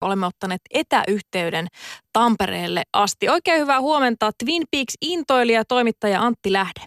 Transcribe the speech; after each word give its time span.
olemme 0.00 0.26
ottaneet 0.26 0.60
etäyhteyden 0.70 1.66
Tampereelle 2.12 2.82
asti. 2.92 3.28
Oikein 3.28 3.60
hyvää 3.60 3.80
huomenta 3.80 4.30
Twin 4.44 4.62
Peaks-intoilija 4.70 5.64
toimittaja 5.68 6.20
Antti 6.22 6.52
Lähde. 6.52 6.80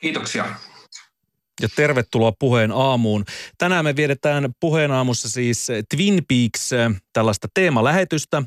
Kiitoksia 0.00 0.44
ja 1.62 1.68
tervetuloa 1.76 2.32
puheen 2.38 2.72
aamuun. 2.72 3.24
Tänään 3.58 3.84
me 3.84 3.96
viedetään 3.96 4.52
puheen 4.60 4.90
aamussa 4.90 5.28
siis 5.28 5.66
Twin 5.94 6.22
Peaks 6.28 6.70
tällaista 7.12 7.48
teemalähetystä. 7.54 8.42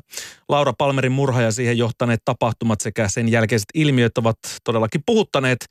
Laura 0.48 0.72
Palmerin 0.78 1.12
murha 1.12 1.42
ja 1.42 1.52
siihen 1.52 1.78
johtaneet 1.78 2.20
tapahtumat 2.24 2.80
sekä 2.80 3.08
sen 3.08 3.28
jälkeiset 3.28 3.68
ilmiöt 3.74 4.18
ovat 4.18 4.38
todellakin 4.64 5.02
puhuttaneet 5.06 5.66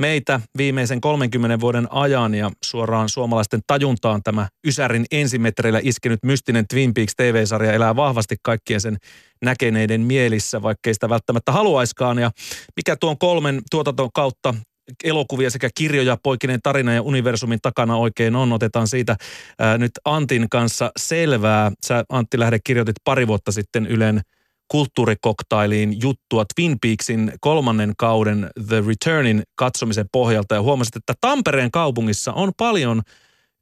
meitä 0.00 0.40
viimeisen 0.56 1.00
30 1.00 1.60
vuoden 1.60 1.92
ajan 1.92 2.34
ja 2.34 2.50
suoraan 2.64 3.08
suomalaisten 3.08 3.60
tajuntaan 3.66 4.22
tämä 4.22 4.48
Ysärin 4.66 5.04
ensimetreillä 5.10 5.80
iskenyt 5.82 6.20
mystinen 6.22 6.64
Twin 6.68 6.94
Peaks 6.94 7.12
TV-sarja 7.16 7.72
elää 7.72 7.96
vahvasti 7.96 8.36
kaikkien 8.42 8.80
sen 8.80 8.96
näkeneiden 9.42 10.00
mielissä, 10.00 10.62
vaikkei 10.62 10.94
sitä 10.94 11.08
välttämättä 11.08 11.52
haluaiskaan. 11.52 12.18
Ja 12.18 12.30
mikä 12.76 12.96
tuon 12.96 13.18
kolmen 13.18 13.62
tuotanton 13.70 14.10
kautta 14.14 14.54
elokuvia 15.04 15.50
sekä 15.50 15.70
kirjoja, 15.74 16.18
poikinen 16.22 16.60
tarina 16.62 16.94
ja 16.94 17.02
universumin 17.02 17.58
takana 17.62 17.96
oikein 17.96 18.36
on. 18.36 18.52
Otetaan 18.52 18.88
siitä 18.88 19.16
ää, 19.58 19.78
nyt 19.78 19.92
Antin 20.04 20.46
kanssa 20.50 20.92
selvää. 20.98 21.72
Sä 21.86 22.04
Antti 22.08 22.38
Lähde 22.38 22.58
kirjoitit 22.64 22.96
pari 23.04 23.26
vuotta 23.26 23.52
sitten 23.52 23.86
Ylen 23.86 24.20
kulttuurikoktailiin 24.68 26.00
juttua 26.02 26.44
Twin 26.54 26.76
Peaksin 26.82 27.32
kolmannen 27.40 27.92
kauden 27.98 28.50
The 28.68 28.82
Returnin 28.86 29.42
katsomisen 29.54 30.06
pohjalta 30.12 30.54
ja 30.54 30.62
huomasit, 30.62 30.96
että 30.96 31.14
Tampereen 31.20 31.70
kaupungissa 31.70 32.32
on 32.32 32.52
paljon 32.56 33.02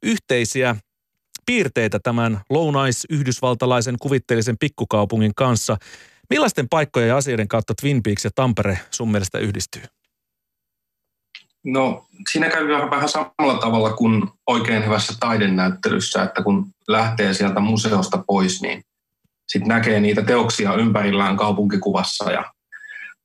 yhteisiä 0.03 0.75
piirteitä 1.45 1.99
tämän 1.99 2.41
lounais-yhdysvaltalaisen 2.49 3.95
kuvitteellisen 4.01 4.55
pikkukaupungin 4.59 5.31
kanssa. 5.35 5.77
Millaisten 6.29 6.69
paikkojen 6.69 7.09
ja 7.09 7.17
asioiden 7.17 7.47
kautta 7.47 7.73
Twin 7.81 8.03
Peaks 8.03 8.25
ja 8.25 8.31
Tampere 8.35 8.79
sun 8.91 9.11
mielestä 9.11 9.39
yhdistyy? 9.39 9.81
No 11.65 12.05
siinä 12.31 12.49
käy 12.49 12.67
vähän 12.67 13.09
samalla 13.09 13.59
tavalla 13.61 13.93
kuin 13.93 14.23
oikein 14.47 14.85
hyvässä 14.85 15.13
taidenäyttelyssä, 15.19 16.23
että 16.23 16.43
kun 16.43 16.67
lähtee 16.87 17.33
sieltä 17.33 17.59
museosta 17.59 18.23
pois, 18.27 18.61
niin 18.61 18.83
sitten 19.47 19.67
näkee 19.67 19.99
niitä 19.99 20.21
teoksia 20.21 20.73
ympärillään 20.73 21.37
kaupunkikuvassa 21.37 22.31
ja 22.31 22.45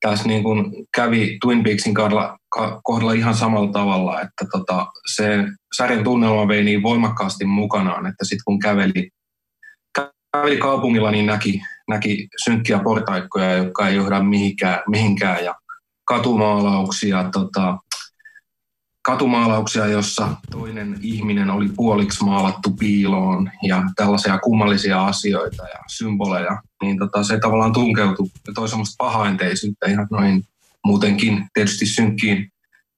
tässä 0.01 0.29
niin 0.29 0.43
kuin 0.43 0.87
kävi 0.95 1.39
Twin 1.45 1.63
Peaksin 1.63 1.95
kohdalla, 1.95 2.39
kohdalla 2.83 3.13
ihan 3.13 3.35
samalla 3.35 3.73
tavalla, 3.73 4.21
että 4.21 4.47
tota, 4.53 4.87
se 5.15 5.45
sarjan 5.77 6.05
tunnelma 6.05 6.49
vei 6.49 6.65
niin 6.65 6.83
voimakkaasti 6.83 7.45
mukanaan, 7.45 8.07
että 8.07 8.25
sitten 8.25 8.45
kun 8.45 8.59
käveli, 8.59 9.11
käveli 10.33 10.57
kaupungilla, 10.57 11.11
niin 11.11 11.27
näki, 11.27 11.61
näki 11.89 12.29
synkkiä 12.45 12.79
portaikkoja, 12.79 13.53
jotka 13.53 13.89
ei 13.89 13.97
johda 13.97 14.23
mihinkään, 14.23 14.81
mihinkään 14.89 15.45
ja 15.45 15.55
katumaalauksia, 16.05 17.25
tota, 17.33 17.79
katumaalauksia, 19.11 19.87
jossa 19.87 20.29
toinen 20.51 20.99
ihminen 21.03 21.51
oli 21.51 21.69
puoliksi 21.77 22.25
maalattu 22.25 22.71
piiloon 22.71 23.51
ja 23.63 23.83
tällaisia 23.97 24.39
kummallisia 24.39 25.05
asioita 25.07 25.63
ja 25.63 25.79
symboleja, 25.89 26.63
niin 26.83 26.99
tota, 26.99 27.23
se 27.23 27.39
tavallaan 27.39 27.73
tunkeutui 27.73 28.27
ja 28.47 28.53
toi 28.53 28.69
semmoista 28.69 28.95
pahaenteisyyttä 28.99 29.87
ihan 29.87 30.07
noin 30.11 30.43
muutenkin 30.85 31.47
tietysti 31.55 31.87
synkkiin 31.87 32.53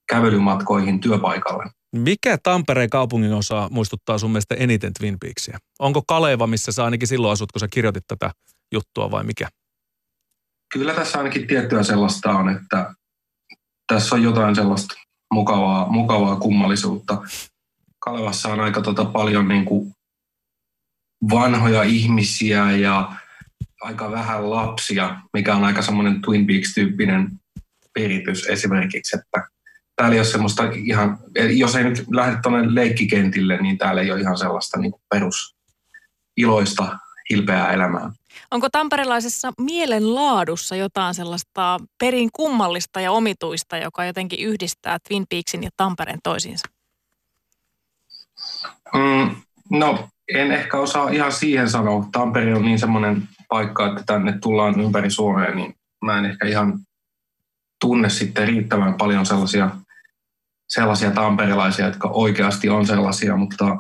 kävelymatkoihin 0.09 1.01
työpaikalle. 1.01 1.65
Mikä 1.97 2.39
Tampereen 2.43 2.91
kaupungin 2.91 3.33
osa 3.33 3.69
muistuttaa 3.71 4.19
sun 4.19 4.31
mielestä 4.31 4.55
eniten 4.55 4.93
Twin 4.99 5.17
Peaksia? 5.21 5.59
Onko 5.79 6.03
Kaleva, 6.09 6.47
missä 6.47 6.73
sä 6.73 6.85
ainakin 6.85 7.09
silloin 7.09 7.33
asut, 7.33 7.53
kun 7.53 7.61
sä 7.61 7.69
kirjoitit 7.71 8.05
tätä 8.09 8.31
juttua 8.73 9.11
vai 9.11 9.25
mikä? 9.25 9.49
Kyllä 10.73 10.95
tässä 10.95 11.19
ainakin 11.19 11.47
tiettyä 11.47 11.83
sellaista 11.83 12.31
on, 12.31 12.49
että 12.49 12.95
tässä 13.87 14.15
on 14.15 14.23
jotain 14.23 14.55
sellaista 14.55 14.95
mukavaa, 15.33 15.89
mukavaa 15.89 16.37
kummallisuutta. 16.37 17.23
Kalevassa 17.99 18.49
on 18.49 18.61
aika 18.61 18.81
tota 18.81 19.05
paljon 19.05 19.49
niin 19.49 19.65
kuin 19.65 19.95
vanhoja 21.31 21.83
ihmisiä 21.83 22.71
ja 22.71 23.13
aika 23.81 24.11
vähän 24.11 24.51
lapsia, 24.51 25.17
mikä 25.33 25.57
on 25.57 25.65
aika 25.65 25.83
semmoinen 25.83 26.23
Twin 26.23 26.47
Peaks-tyyppinen 26.47 27.29
peritys 27.95 28.47
esimerkiksi, 28.47 29.17
että 29.17 29.49
täällä 29.97 30.15
ei 30.15 30.19
ole 30.21 30.27
semmoista 30.27 30.71
ihan, 30.75 31.19
jos 31.57 31.77
ei 31.77 31.85
nyt 31.85 32.05
lähde 32.11 32.39
tuonne 32.43 32.75
leikkikentille, 32.75 33.57
niin 33.57 33.79
täällä 33.79 34.01
ei 34.01 34.13
ole 34.13 34.21
ihan 34.21 34.39
sellaista 34.39 34.79
niin 34.79 34.93
perus 35.11 35.57
iloista, 36.37 36.99
hilpeää 37.33 37.73
elämää. 37.73 38.13
Onko 38.51 38.69
tamperelaisessa 38.73 39.53
mielenlaadussa 39.61 40.77
jotain 40.77 41.15
sellaista 41.15 41.81
perin 41.99 42.31
kummallista 42.33 43.01
ja 43.01 43.13
omituista, 43.13 43.77
joka 43.77 44.05
jotenkin 44.05 44.47
yhdistää 44.47 44.99
Twin 45.09 45.27
Peaksin 45.31 45.63
ja 45.63 45.71
Tampereen 45.77 46.19
toisiinsa? 46.23 46.69
Mm, 48.95 49.37
no, 49.71 50.09
en 50.35 50.53
ehkä 50.53 50.79
osaa 50.79 51.09
ihan 51.09 51.33
siihen 51.33 51.71
sanoa. 51.71 52.09
Tampere 52.13 52.55
on 52.55 52.63
niin 52.63 52.79
semmoinen 52.79 53.29
paikka, 53.49 53.87
että 53.87 54.03
tänne 54.07 54.39
tullaan 54.43 54.81
ympäri 54.81 55.11
Suomea, 55.11 55.55
niin 55.55 55.75
mä 56.05 56.19
en 56.19 56.25
ehkä 56.25 56.47
ihan 56.47 56.79
tunne 57.81 58.11
sitten 58.11 58.49
riittävän 58.49 58.95
paljon 58.95 59.27
sellaisia, 59.27 59.71
sellaisia 60.69 61.11
tamperilaisia, 61.11 61.87
jotka 61.87 62.09
oikeasti 62.09 62.69
on 62.69 62.87
sellaisia, 62.87 63.37
mutta 63.37 63.77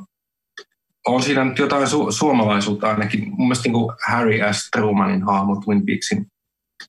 on 1.06 1.22
siinä 1.22 1.44
nyt 1.44 1.58
jotain 1.58 1.86
su- 1.86 2.12
suomalaisuutta 2.12 2.90
ainakin. 2.90 3.28
Mun 3.28 3.48
mielestä 3.48 3.64
niin 3.64 3.72
kuin 3.72 3.96
Harry 4.08 4.38
S. 4.52 4.68
Trumanin 4.76 5.22
hahmo 5.22 5.60
Twin 5.64 5.86
Peaksin 5.86 6.26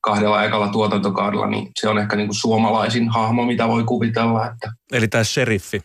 kahdella 0.02 0.44
ekalla 0.44 0.68
tuotantokaudella, 0.68 1.46
niin 1.46 1.70
se 1.80 1.88
on 1.88 1.98
ehkä 1.98 2.16
niin 2.16 2.26
kuin 2.28 2.36
suomalaisin 2.36 3.08
hahmo, 3.08 3.46
mitä 3.46 3.68
voi 3.68 3.84
kuvitella. 3.84 4.46
Että... 4.46 4.72
Eli 4.92 5.08
tämä 5.08 5.24
sheriffi. 5.24 5.80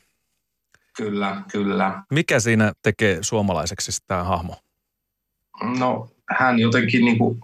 Kyllä, 0.97 1.41
kyllä. 1.51 2.03
Mikä 2.11 2.39
siinä 2.39 2.73
tekee 2.81 3.17
suomalaiseksi 3.21 3.91
tämä 4.07 4.23
hahmo? 4.23 4.55
No, 5.77 6.09
hän 6.37 6.59
jotenkin 6.59 7.05
niin 7.05 7.17
kuin 7.17 7.39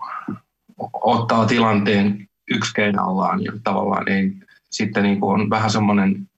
ottaa 0.93 1.45
tilanteen 1.45 2.27
yksi 2.51 2.73
keinallaan 2.73 3.43
ja 3.43 3.51
tavallaan 3.63 4.09
ei 4.09 4.31
sitten 4.71 5.03
niin 5.03 5.19
kuin 5.19 5.41
on 5.41 5.49
vähän 5.49 5.71
semmoinen 5.71 6.29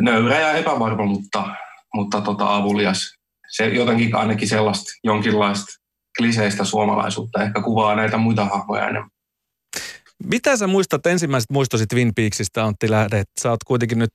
nöyrä 0.00 0.40
ja 0.40 0.52
epävarma, 0.52 1.06
mutta, 1.06 1.54
mutta 1.94 2.20
tota 2.20 2.56
avulias 2.56 3.18
se 3.56 3.68
jotenkin 3.68 4.16
ainakin 4.16 4.48
sellaista 4.48 4.92
jonkinlaista 5.04 5.80
kliseistä 6.18 6.64
suomalaisuutta 6.64 7.42
ehkä 7.42 7.62
kuvaa 7.62 7.94
näitä 7.94 8.16
muita 8.16 8.44
hahmoja 8.44 8.88
enemmän. 8.88 9.10
Mitä 10.24 10.56
sä 10.56 10.66
muistat 10.66 11.06
ensimmäiset 11.06 11.50
muistosi 11.50 11.86
Twin 11.86 12.14
Peaksista, 12.14 12.64
Antti 12.64 12.90
Lähde? 12.90 13.22
Sä 13.40 13.50
oot 13.50 13.64
kuitenkin 13.64 13.98
nyt 13.98 14.12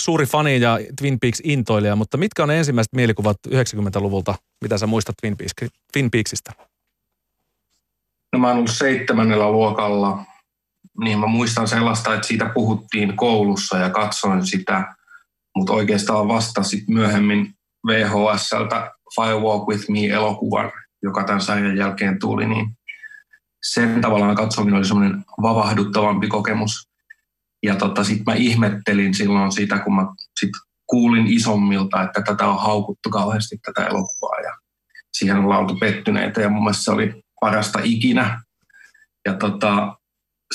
suuri 0.00 0.26
fani 0.26 0.60
ja 0.60 0.78
Twin 1.00 1.20
Peaks 1.20 1.40
intoilija, 1.44 1.96
mutta 1.96 2.16
mitkä 2.16 2.42
on 2.42 2.48
ne 2.48 2.58
ensimmäiset 2.58 2.92
mielikuvat 2.92 3.36
90-luvulta, 3.48 4.34
mitä 4.62 4.78
sä 4.78 4.86
muistat 4.86 5.14
Twin, 5.20 5.36
Peaks, 5.36 5.52
Twin 5.92 6.10
Peaksista? 6.10 6.52
No 8.32 8.38
mä 8.38 8.48
oon 8.48 8.56
ollut 8.56 8.70
seitsemännellä 8.70 9.50
luokalla, 9.50 10.24
niin 11.04 11.18
mä 11.18 11.26
muistan 11.26 11.68
sellaista, 11.68 12.14
että 12.14 12.26
siitä 12.26 12.50
puhuttiin 12.54 13.16
koulussa 13.16 13.78
ja 13.78 13.90
katsoin 13.90 14.46
sitä, 14.46 14.94
mutta 15.56 15.72
oikeastaan 15.72 16.28
vasta 16.28 16.62
sitten 16.62 16.94
myöhemmin 16.94 17.54
VHSltä 17.86 18.90
Firewalk 19.14 19.68
With 19.68 19.90
Me-elokuvan, 19.90 20.72
joka 21.02 21.24
tämän 21.24 21.40
sarjan 21.40 21.76
jälkeen 21.76 22.18
tuli, 22.18 22.46
niin 22.46 22.66
sen 23.72 24.00
tavallaan 24.00 24.36
katsominen 24.36 24.78
oli 24.78 24.84
semmoinen 24.84 25.24
vavahduttavampi 25.42 26.28
kokemus. 26.28 26.88
Ja 27.62 27.74
tota, 27.74 28.04
sitten 28.04 28.24
mä 28.26 28.34
ihmettelin 28.34 29.14
silloin 29.14 29.52
sitä, 29.52 29.78
kun 29.78 29.94
mä 29.94 30.06
sit 30.40 30.50
kuulin 30.86 31.26
isommilta, 31.26 32.02
että 32.02 32.22
tätä 32.22 32.46
on 32.46 32.60
haukuttu 32.60 33.10
kauheasti 33.10 33.56
tätä 33.64 33.86
elokuvaa 33.86 34.40
ja 34.40 34.58
siihen 35.12 35.36
on 35.36 35.56
oltu 35.56 35.76
pettyneitä 35.76 36.40
ja 36.40 36.48
mun 36.48 36.62
mielestä 36.62 36.84
se 36.84 36.90
oli 36.90 37.22
parasta 37.40 37.78
ikinä. 37.82 38.42
Ja 39.26 39.34
tota, 39.34 39.96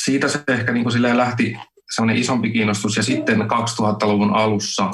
siitä 0.03 0.27
se 0.27 0.43
ehkä 0.47 0.71
niin 0.71 0.83
kuin 0.83 1.17
lähti 1.17 1.57
semmoinen 1.95 2.21
isompi 2.21 2.51
kiinnostus 2.51 2.97
ja 2.97 3.03
sitten 3.03 3.41
2000-luvun 3.41 4.33
alussa 4.33 4.91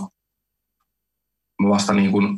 vasta 1.69 1.93
niin 1.93 2.11
kuin 2.11 2.37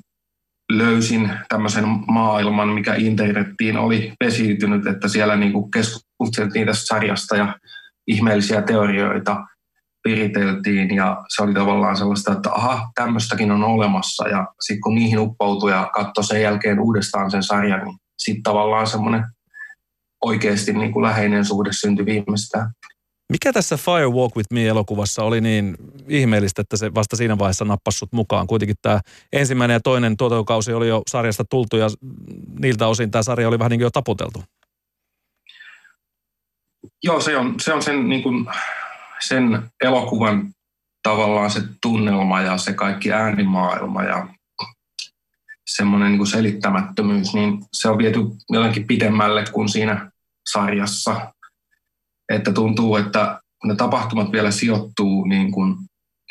löysin 0.72 1.32
tämmöisen 1.50 1.86
maailman, 2.08 2.70
mikä 2.70 2.96
internettiin 2.96 3.78
oli 3.78 4.14
pesiytynyt, 4.20 4.88
että 4.88 5.08
siellä 5.08 5.36
niin 5.36 5.54
kuin 5.54 5.72
keskusteltiin 5.72 6.68
tästä 6.68 6.86
sarjasta 6.86 7.36
ja 7.36 7.56
ihmeellisiä 8.08 8.62
teorioita 8.62 9.46
piriteltiin 10.04 10.96
ja 10.96 11.24
se 11.36 11.44
oli 11.44 11.54
tavallaan 11.54 11.98
sellaista, 11.98 12.34
että 12.34 12.52
aha, 12.52 12.92
tämmöistäkin 12.96 13.52
on 13.52 13.64
olemassa 13.64 14.28
ja 14.28 14.48
sitten 14.60 14.82
kun 14.82 14.96
niihin 14.96 15.20
uppoutui 15.20 15.72
ja 15.72 15.90
katsoi 15.94 16.24
sen 16.24 16.42
jälkeen 16.42 16.80
uudestaan 16.80 17.32
sen 17.32 17.44
sarjan, 17.44 17.84
niin 17.86 17.98
sitten 18.18 18.44
tavallaan 18.44 18.88
semmoinen 18.88 19.24
oikeasti 20.26 20.74
niin 20.74 20.92
kuin 20.92 21.04
läheinen 21.04 21.46
suhde 21.46 21.70
syntyi 21.74 22.06
viimeistään. 22.06 22.72
Mikä 23.32 23.54
tässä 23.54 23.78
Fire 23.78 24.08
Walk 24.08 24.36
With 24.36 24.48
Me-elokuvassa 24.54 25.24
oli 25.24 25.42
niin 25.42 25.78
ihmeellistä, 26.08 26.62
että 26.62 26.78
se 26.78 26.94
vasta 26.94 27.16
siinä 27.16 27.40
vaiheessa 27.40 27.66
nappasi 27.66 27.98
sut 27.98 28.14
mukaan? 28.14 28.48
Kuitenkin 28.48 28.76
tämä 28.82 29.00
ensimmäinen 29.34 29.74
ja 29.74 29.80
toinen 29.80 30.18
tuotantokausi 30.18 30.74
oli 30.74 30.88
jo 30.88 31.02
sarjasta 31.08 31.46
tultu 31.46 31.78
ja 31.78 31.88
niiltä 32.60 32.88
osin 32.88 33.12
tämä 33.12 33.24
sarja 33.24 33.48
oli 33.48 33.60
vähän 33.60 33.70
niin 33.70 33.80
kuin 33.80 33.86
jo 33.86 33.92
taputeltu. 33.92 34.44
Joo, 37.04 37.22
se 37.22 37.38
on, 37.38 37.60
se 37.60 37.74
on 37.74 37.84
sen, 37.84 38.10
niin 38.10 38.24
kuin, 38.24 38.46
sen 39.20 39.72
elokuvan 39.84 40.54
tavallaan 41.04 41.52
se 41.52 41.62
tunnelma 41.82 42.42
ja 42.42 42.58
se 42.58 42.74
kaikki 42.74 43.14
äänimaailma 43.14 44.04
ja 44.04 44.28
semmoinen 45.68 46.08
niin 46.08 46.18
kuin 46.18 46.28
selittämättömyys, 46.28 47.34
niin 47.34 47.66
se 47.74 47.90
on 47.90 47.98
viety 47.98 48.20
jotenkin 48.50 48.88
pidemmälle 48.88 49.46
kuin 49.52 49.70
siinä 49.70 50.12
sarjassa. 50.52 51.34
Että 52.30 52.52
tuntuu, 52.52 52.96
että 52.96 53.42
ne 53.64 53.76
tapahtumat 53.76 54.32
vielä 54.32 54.52
sijoittuu 54.52 55.26
niin 55.26 55.52
kuin 55.52 55.76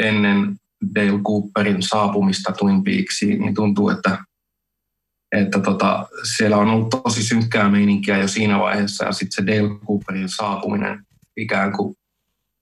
ennen 0.03 0.57
Dale 0.95 1.23
Cooperin 1.23 1.83
saapumista 1.83 2.53
Twin 2.53 2.85
Peaksiin, 2.85 3.41
niin 3.41 3.55
tuntuu, 3.55 3.89
että, 3.89 4.19
että 5.33 5.61
tota, 5.61 6.09
siellä 6.37 6.57
on 6.57 6.69
ollut 6.69 6.91
tosi 6.91 7.23
synkkää 7.23 7.69
meininkiä 7.69 8.19
jo 8.19 8.29
siinä 8.29 8.59
vaiheessa 8.59 9.05
ja 9.05 9.13
sitten 9.13 9.33
se 9.33 9.53
Dale 9.53 9.79
Cooperin 9.87 10.29
saapuminen 10.29 11.07
ikään 11.37 11.73
kuin 11.73 11.95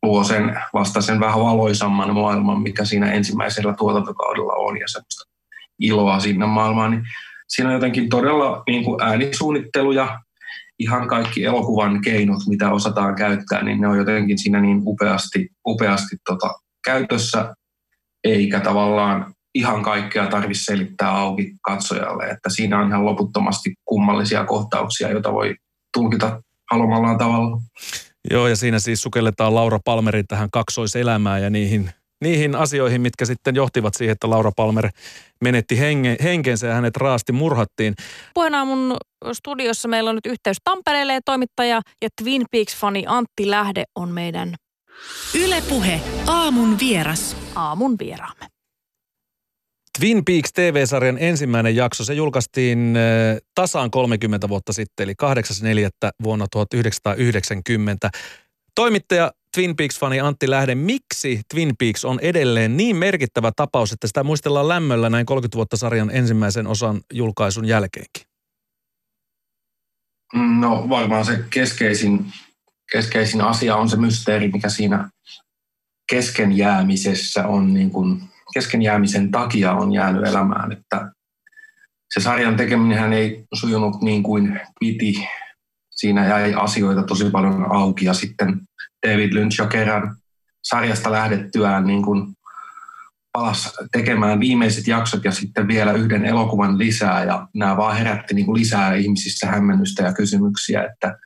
luo 0.03 0.25
sen 0.25 0.61
vasta 0.73 1.01
sen 1.01 1.21
vähän 1.21 1.41
valoisamman 1.41 2.15
maailman, 2.15 2.63
mikä 2.63 2.85
siinä 2.85 3.13
ensimmäisellä 3.13 3.75
tuotantokaudella 3.79 4.53
on 4.53 4.81
ja 4.81 4.89
semmoista 4.89 5.25
iloa 5.79 6.21
sinne 6.21 6.47
maailmaan, 6.47 6.91
niin 6.91 7.03
siinä 7.49 7.69
on 7.69 7.75
jotenkin 7.75 8.09
todella 8.09 8.63
niin 8.67 8.85
kuin 8.85 9.03
äänisuunnittelu 9.03 9.93
ja 9.93 10.21
ihan 10.85 11.09
kaikki 11.09 11.45
elokuvan 11.45 12.01
keinot, 12.01 12.47
mitä 12.49 12.73
osataan 12.73 13.15
käyttää, 13.15 13.63
niin 13.63 13.81
ne 13.81 13.89
on 13.89 13.99
jotenkin 13.99 14.39
siinä 14.39 14.61
niin 14.61 14.83
upeasti, 14.87 15.49
upeasti 15.67 16.17
tota, 16.29 16.55
käytössä, 16.85 17.55
eikä 18.25 18.61
tavallaan 18.61 19.35
ihan 19.55 19.83
kaikkea 19.83 20.27
tarvitse 20.27 20.65
selittää 20.65 21.11
auki 21.11 21.53
katsojalle, 21.63 22.25
että 22.25 22.51
siinä 22.51 22.81
on 22.81 22.89
ihan 22.89 23.05
loputtomasti 23.05 23.75
kummallisia 23.85 24.45
kohtauksia, 24.45 25.11
joita 25.11 25.33
voi 25.33 25.55
tulkita 25.97 26.43
haluamallaan 26.71 27.19
tavalla. 27.19 27.61
Joo, 28.31 28.49
ja 28.49 28.57
siinä 28.57 28.79
siis 28.79 29.03
sukelletaan 29.03 29.55
Laura 29.55 29.79
Palmerin 29.85 30.27
tähän 30.27 30.49
kaksoiselämään 30.53 31.43
ja 31.43 31.51
niihin, 31.51 31.91
niihin 32.25 32.55
asioihin, 32.55 33.01
mitkä 33.01 33.25
sitten 33.25 33.55
johtivat 33.55 33.95
siihen, 33.95 34.13
että 34.13 34.31
Laura 34.31 34.53
Palmer 34.57 34.89
menetti 35.41 35.79
henge, 35.79 36.17
henkensä 36.23 36.67
ja 36.67 36.75
hänet 36.75 36.97
raasti 36.97 37.33
murhattiin. 37.33 37.95
mun 38.67 38.97
studiossa 39.33 39.89
meillä 39.89 40.11
on 40.11 40.17
nyt 40.17 40.27
yhteys 40.27 40.57
Tampereelle 40.65 41.15
ja 41.15 41.21
toimittaja 41.25 41.81
ja 42.03 42.09
Twin 42.23 42.45
Peaks-fani 42.51 43.05
Antti 43.07 43.51
Lähde 43.51 43.85
on 43.95 44.11
meidän 44.11 44.55
Ylepuhe 45.35 46.01
aamun 46.27 46.79
vieras. 46.79 47.37
Aamun 47.55 47.97
vieraamme. 47.99 48.47
Twin 49.99 50.25
Peaks 50.25 50.53
TV-sarjan 50.53 51.19
ensimmäinen 51.21 51.77
jakso, 51.77 52.05
se 52.05 52.15
julkaistiin 52.15 52.95
äh, 52.97 53.37
tasaan 53.55 53.91
30 53.91 54.49
vuotta 54.49 54.73
sitten, 54.73 55.05
eli 55.05 55.15
8.4. 55.23 55.29
vuonna 56.23 56.47
1990. 56.51 58.11
Toimittaja 58.75 59.33
Twin 59.55 59.77
Peaks-fani 59.77 60.21
Antti 60.21 60.51
Lähde, 60.51 60.75
miksi 60.75 61.41
Twin 61.55 61.75
Peaks 61.79 62.05
on 62.05 62.21
edelleen 62.21 62.77
niin 62.77 62.97
merkittävä 62.97 63.53
tapaus, 63.57 63.93
että 63.93 64.07
sitä 64.07 64.25
muistellaan 64.25 64.69
lämmöllä 64.69 65.11
näin 65.11 65.27
30 65.27 65.57
vuotta 65.57 65.77
sarjan 65.77 66.11
ensimmäisen 66.11 66.67
osan 66.67 67.01
julkaisun 67.13 67.65
jälkeenkin? 67.65 68.23
No 70.35 70.89
varmaan 70.89 71.25
se 71.25 71.45
keskeisin, 71.51 72.33
keskeisin 72.93 73.41
asia 73.41 73.77
on 73.77 73.89
se 73.89 73.97
mysteeri, 73.97 74.49
mikä 74.49 74.69
siinä 74.69 75.11
kesken 76.11 76.57
jäämisessä 76.57 77.47
on 77.47 77.75
niin 77.75 77.91
kuin 77.91 78.23
kesken 78.55 78.83
jäämisen 78.83 79.31
takia 79.31 79.73
on 79.73 79.93
jäänyt 79.93 80.27
elämään, 80.27 80.73
että 80.73 81.13
se 82.15 82.21
sarjan 82.21 82.57
tekeminen 82.57 83.13
ei 83.13 83.45
sujunut 83.55 84.03
niin 84.03 84.23
kuin 84.23 84.61
piti. 84.81 85.29
Siinä 85.97 86.29
jäi 86.29 86.55
asioita 86.55 87.03
tosi 87.03 87.31
paljon 87.31 87.73
auki 87.73 88.05
ja 88.05 88.15
sitten 88.15 88.61
David 89.07 89.33
Lynch 89.33 89.59
jo 89.59 89.67
kerran 89.67 90.17
sarjasta 90.65 91.13
lähdettyään 91.13 91.87
niin 91.87 92.03
kuin 92.03 92.35
palas 93.33 93.75
tekemään 93.93 94.41
viimeiset 94.41 94.87
jaksot 94.87 95.25
ja 95.25 95.33
sitten 95.33 95.69
vielä 95.69 95.93
yhden 95.93 96.25
elokuvan 96.25 96.79
lisää 96.79 97.25
ja 97.25 97.49
nämä 97.55 97.77
vaan 97.77 97.97
herätti 97.97 98.35
niin 98.35 98.47
kuin 98.47 98.61
lisää 98.61 98.95
ihmisissä 98.95 99.47
hämmennystä 99.47 100.03
ja 100.03 100.13
kysymyksiä, 100.13 100.85
että 100.85 101.19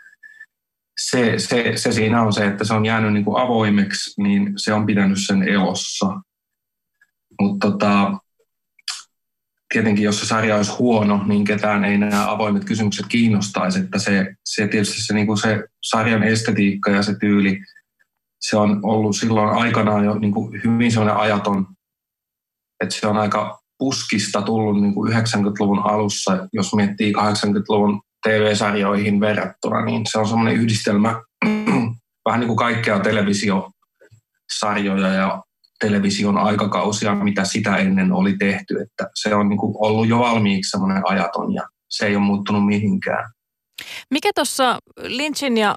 se, 1.00 1.34
se, 1.38 1.72
se 1.76 1.92
siinä 1.92 2.22
on 2.22 2.32
se, 2.32 2.46
että 2.46 2.64
se 2.64 2.74
on 2.74 2.86
jäänyt 2.86 3.12
niin 3.12 3.24
kuin 3.24 3.42
avoimeksi, 3.42 4.22
niin 4.22 4.52
se 4.56 4.72
on 4.72 4.86
pitänyt 4.86 5.18
sen 5.26 5.48
elossa. 5.48 6.06
Mutta 7.40 7.70
tota, 7.70 8.12
tietenkin 9.72 10.04
jos 10.04 10.20
se 10.20 10.26
sarja 10.26 10.56
olisi 10.56 10.72
huono, 10.72 11.24
niin 11.26 11.44
ketään 11.44 11.84
ei 11.84 11.98
nämä 11.98 12.30
avoimet 12.30 12.64
kysymykset 12.64 13.06
kiinnostaisi. 13.08 13.80
Että 13.80 13.98
se, 13.98 14.34
se 14.44 14.68
tietysti 14.68 15.02
se, 15.02 15.14
niin 15.14 15.26
kuin 15.26 15.38
se 15.38 15.64
sarjan 15.82 16.22
estetiikka 16.22 16.90
ja 16.90 17.02
se 17.02 17.18
tyyli, 17.18 17.60
se 18.40 18.56
on 18.56 18.80
ollut 18.82 19.16
silloin 19.16 19.48
aikanaan 19.48 20.04
jo 20.04 20.18
niin 20.18 20.32
kuin 20.32 20.60
hyvin 20.64 20.92
sellainen 20.92 21.22
ajaton, 21.22 21.66
että 22.80 22.94
se 22.94 23.06
on 23.06 23.16
aika 23.16 23.60
puskista 23.78 24.42
tullut 24.42 24.82
niin 24.82 24.94
kuin 24.94 25.12
90-luvun 25.12 25.78
alussa, 25.78 26.48
jos 26.52 26.74
miettii 26.74 27.12
80-luvun 27.12 28.00
TV-sarjoihin 28.22 29.20
verrattuna, 29.20 29.84
niin 29.84 30.06
se 30.06 30.18
on 30.18 30.28
semmoinen 30.28 30.54
yhdistelmä 30.54 31.22
vähän 32.26 32.40
niin 32.40 32.46
kuin 32.46 32.56
kaikkea 32.56 33.00
televisiosarjoja 33.00 35.08
ja 35.08 35.42
television 35.80 36.38
aikakausia, 36.38 37.14
mitä 37.14 37.44
sitä 37.44 37.76
ennen 37.76 38.12
oli 38.12 38.36
tehty. 38.38 38.80
Että 38.80 39.10
se 39.14 39.34
on 39.34 39.48
niin 39.48 39.58
kuin 39.58 39.74
ollut 39.78 40.08
jo 40.08 40.18
valmiiksi 40.18 40.70
semmoinen 40.70 41.02
ajaton 41.08 41.54
ja 41.54 41.62
se 41.88 42.06
ei 42.06 42.16
ole 42.16 42.24
muuttunut 42.24 42.66
mihinkään. 42.66 43.30
Mikä 44.10 44.30
tuossa 44.34 44.78
Lynchin 45.02 45.56
ja 45.56 45.74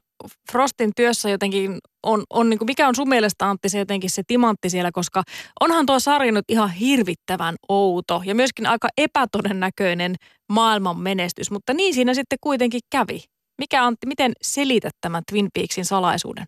Frostin 0.51 0.91
työssä 0.95 1.29
jotenkin 1.29 1.77
on, 2.03 2.23
on 2.29 2.49
niin 2.49 2.57
kuin, 2.57 2.65
mikä 2.65 2.87
on 2.87 2.95
sun 2.95 3.09
mielestä 3.09 3.49
Antti 3.49 3.69
se 3.69 3.79
jotenkin 3.79 4.09
se 4.09 4.23
timantti 4.27 4.69
siellä, 4.69 4.91
koska 4.93 5.23
onhan 5.59 5.85
tuo 5.85 5.99
sarja 5.99 6.31
nyt 6.31 6.45
ihan 6.49 6.71
hirvittävän 6.71 7.55
outo 7.69 8.21
ja 8.25 8.35
myöskin 8.35 8.67
aika 8.67 8.87
epätodennäköinen 8.97 10.15
maailman 10.51 10.99
menestys, 10.99 11.51
mutta 11.51 11.73
niin 11.73 11.93
siinä 11.93 12.13
sitten 12.13 12.37
kuitenkin 12.41 12.81
kävi. 12.91 13.23
Mikä 13.57 13.85
Antti, 13.85 14.07
miten 14.07 14.31
selität 14.41 14.93
tämän 15.01 15.23
Twin 15.31 15.47
Peaksin 15.53 15.85
salaisuuden? 15.85 16.45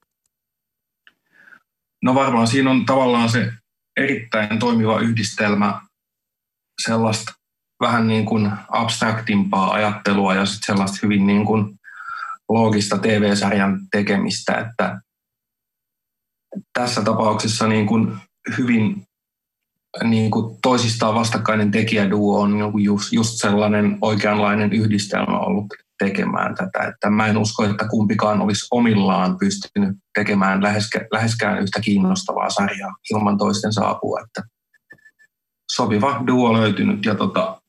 No 2.03 2.15
varmaan 2.15 2.47
siinä 2.47 2.71
on 2.71 2.85
tavallaan 2.85 3.29
se 3.29 3.51
erittäin 3.97 4.59
toimiva 4.59 4.99
yhdistelmä 4.99 5.81
sellaista 6.85 7.33
vähän 7.81 8.07
niin 8.07 8.25
kuin 8.25 8.51
abstraktimpaa 8.69 9.71
ajattelua 9.73 10.35
ja 10.35 10.45
sitten 10.45 10.65
sellaista 10.65 10.99
hyvin 11.03 11.27
niin 11.27 11.45
kuin 11.45 11.79
loogista 12.49 12.97
TV-sarjan 12.97 13.79
tekemistä, 13.91 14.53
että 14.53 15.01
tässä 16.73 17.01
tapauksessa 17.01 17.67
niin 17.67 17.87
kuin 17.87 18.17
hyvin 18.57 19.07
niin 20.03 20.31
kuin 20.31 20.57
toisistaan 20.61 21.15
vastakkainen 21.15 21.71
tekijäduo 21.71 22.41
on 22.41 22.83
just, 22.83 23.13
just 23.13 23.31
sellainen 23.33 23.97
oikeanlainen 24.01 24.73
yhdistelmä 24.73 25.39
ollut 25.39 25.67
tekemään 25.99 26.55
tätä. 26.55 26.87
Että 26.87 27.09
mä 27.09 27.27
en 27.27 27.37
usko, 27.37 27.63
että 27.63 27.87
kumpikaan 27.87 28.41
olisi 28.41 28.67
omillaan 28.71 29.37
pystynyt 29.37 29.97
tekemään 30.13 30.63
läheskä, 30.63 31.07
läheskään 31.11 31.59
yhtä 31.59 31.79
kiinnostavaa 31.81 32.49
sarjaa 32.49 32.95
ilman 33.11 33.37
toisten 33.37 33.73
saapua. 33.73 34.19
Että 34.19 34.49
sopiva 35.71 36.23
duo 36.27 36.53
löytynyt 36.53 37.05
ja 37.05 37.15
tota, 37.15 37.61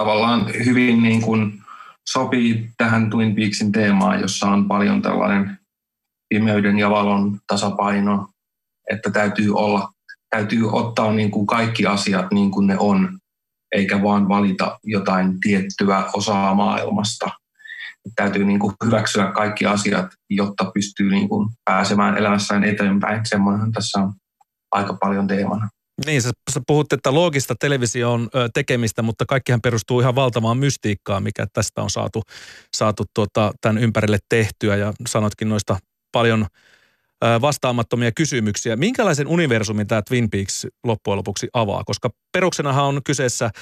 tavallaan 0.00 0.46
hyvin 0.64 1.02
niin 1.02 1.22
kuin 1.22 1.62
sopii 2.08 2.70
tähän 2.76 3.10
Twin 3.10 3.34
Peaksin 3.34 3.72
teemaan, 3.72 4.20
jossa 4.20 4.46
on 4.46 4.68
paljon 4.68 5.02
tällainen 5.02 5.58
pimeyden 6.28 6.78
ja 6.78 6.90
valon 6.90 7.38
tasapaino, 7.46 8.28
että 8.90 9.10
täytyy 9.10 9.54
olla, 9.54 9.92
täytyy 10.30 10.70
ottaa 10.72 11.12
niin 11.12 11.30
kuin 11.30 11.46
kaikki 11.46 11.86
asiat 11.86 12.26
niin 12.32 12.50
kuin 12.50 12.66
ne 12.66 12.76
on 12.78 13.18
eikä 13.72 14.02
vaan 14.02 14.28
valita 14.28 14.78
jotain 14.84 15.40
tiettyä 15.40 16.04
osaa 16.12 16.54
maailmasta. 16.54 17.30
Täytyy 18.16 18.44
niin 18.44 18.58
kuin 18.58 18.74
hyväksyä 18.84 19.32
kaikki 19.32 19.66
asiat, 19.66 20.06
jotta 20.30 20.70
pystyy 20.74 21.10
niin 21.10 21.28
kuin 21.28 21.48
pääsemään 21.64 22.18
elämässään 22.18 22.64
eteenpäin. 22.64 23.20
Semmoinen 23.24 23.72
tässä 23.72 24.00
on 24.00 24.12
aika 24.72 24.94
paljon 25.00 25.26
teemana. 25.26 25.68
Niin, 26.06 26.22
sä, 26.22 26.30
puhut, 26.66 26.92
että 26.92 27.14
loogista 27.14 27.54
television 27.60 28.28
tekemistä, 28.54 29.02
mutta 29.02 29.26
kaikkihan 29.26 29.60
perustuu 29.60 30.00
ihan 30.00 30.14
valtavaan 30.14 30.58
mystiikkaan, 30.58 31.22
mikä 31.22 31.46
tästä 31.52 31.82
on 31.82 31.90
saatu, 31.90 32.22
saatu 32.76 33.04
tuota, 33.14 33.52
tämän 33.60 33.78
ympärille 33.78 34.18
tehtyä. 34.28 34.76
Ja 34.76 34.92
sanotkin 35.06 35.48
noista 35.48 35.76
paljon 36.12 36.46
vastaamattomia 37.40 38.12
kysymyksiä. 38.12 38.76
Minkälaisen 38.76 39.26
universumin 39.26 39.86
tämä 39.86 40.02
Twin 40.02 40.30
Peaks 40.30 40.66
loppujen 40.84 41.16
lopuksi 41.16 41.48
avaa? 41.52 41.84
Koska 41.84 42.10
peruksenahan 42.32 42.84
on 42.84 43.00
kyseessä 43.04 43.44
äh, 43.44 43.52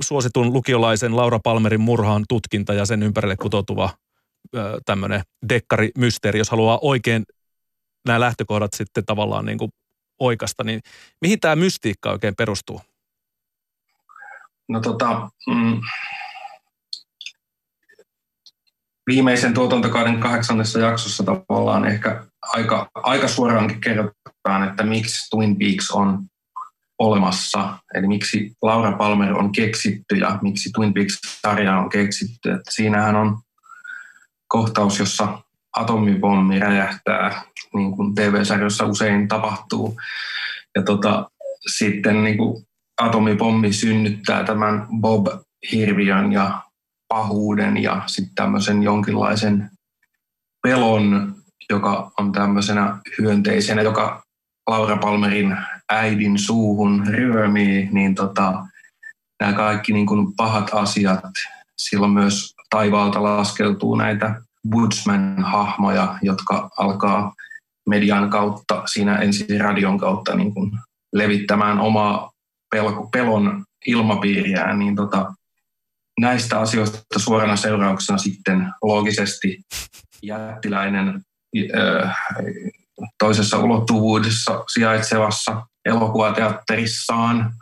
suositun 0.00 0.52
lukiolaisen 0.52 1.16
Laura 1.16 1.38
Palmerin 1.38 1.80
murhaan 1.80 2.24
tutkinta 2.28 2.74
ja 2.74 2.86
sen 2.86 3.02
ympärille 3.02 3.36
kutoutuva 3.36 3.90
tämmöinen 4.84 5.22
dekkari-mysteeri, 5.48 6.38
jos 6.38 6.50
haluaa 6.50 6.78
oikein 6.82 7.24
nämä 8.06 8.20
lähtökohdat 8.20 8.72
sitten 8.72 9.04
tavallaan 9.04 9.46
niin 9.46 9.58
kuin 9.58 9.70
oikasta, 10.20 10.64
niin 10.64 10.80
mihin 11.20 11.40
tämä 11.40 11.56
mystiikka 11.56 12.10
oikein 12.10 12.36
perustuu? 12.36 12.80
No 14.68 14.80
tota, 14.80 15.30
mm, 15.46 15.80
viimeisen 19.06 19.54
tuotantokauden 19.54 20.20
kahdeksannessa 20.20 20.78
jaksossa 20.78 21.24
tavallaan 21.24 21.84
ehkä 21.84 22.24
aika, 22.52 22.90
aika 22.94 23.28
suoraankin 23.28 23.80
kerrotaan, 23.80 24.68
että 24.68 24.82
miksi 24.82 25.30
Twin 25.30 25.58
Peaks 25.58 25.90
on 25.90 26.18
olemassa, 26.98 27.78
eli 27.94 28.06
miksi 28.06 28.52
Laura 28.62 28.92
Palmer 28.92 29.32
on 29.32 29.52
keksitty 29.52 30.16
ja 30.16 30.38
miksi 30.42 30.70
Twin 30.70 30.94
Peaks-sarja 30.94 31.78
on 31.78 31.88
keksitty. 31.88 32.50
Että 32.50 32.70
siinähän 32.70 33.16
on 33.16 33.38
kohtaus, 34.48 34.98
jossa 34.98 35.42
atomipommi 35.76 36.58
räjähtää, 36.58 37.42
niin 37.74 37.96
kuin 37.96 38.14
TV-sarjoissa 38.14 38.86
usein 38.86 39.28
tapahtuu. 39.28 39.96
Ja 40.74 40.82
tota, 40.82 41.30
sitten 41.76 42.24
niin 42.24 42.38
kuin 42.38 42.66
atomipommi 43.00 43.72
synnyttää 43.72 44.44
tämän 44.44 44.86
Bob-hirviön 45.00 46.32
ja 46.32 46.62
pahuuden 47.08 47.82
ja 47.82 48.02
sitten 48.06 48.34
tämmöisen 48.34 48.82
jonkinlaisen 48.82 49.70
pelon, 50.62 51.35
joka 51.70 52.10
on 52.18 52.32
tämmöisenä 52.32 52.98
hyönteisenä, 53.18 53.82
joka 53.82 54.22
Laura 54.70 54.96
Palmerin 54.96 55.56
äidin 55.90 56.38
suuhun 56.38 57.06
ryömii, 57.06 57.88
niin 57.92 58.14
tota, 58.14 58.66
nämä 59.40 59.52
kaikki 59.52 59.92
niin 59.92 60.06
kuin 60.06 60.36
pahat 60.36 60.70
asiat, 60.72 61.24
silloin 61.78 62.12
myös 62.12 62.54
taivaalta 62.70 63.22
laskeutuu 63.22 63.96
näitä 63.96 64.42
Woodsman-hahmoja, 64.74 66.18
jotka 66.22 66.70
alkaa 66.78 67.34
median 67.88 68.30
kautta, 68.30 68.82
siinä 68.86 69.16
ensin 69.16 69.60
radion 69.60 69.98
kautta 69.98 70.34
niin 70.34 70.54
kuin 70.54 70.70
levittämään 71.12 71.78
omaa 71.78 72.30
pelko, 72.70 73.08
pelon 73.12 73.64
ilmapiiriään, 73.86 74.78
niin 74.78 74.96
tota, 74.96 75.34
näistä 76.20 76.60
asioista 76.60 76.98
suorana 77.16 77.56
seurauksena 77.56 78.18
sitten 78.18 78.72
loogisesti 78.82 79.60
jättiläinen 80.22 81.22
toisessa 83.18 83.58
ulottuvuudessa 83.58 84.64
sijaitsevassa 84.72 85.66
elokuvateatterissaan 85.84 87.52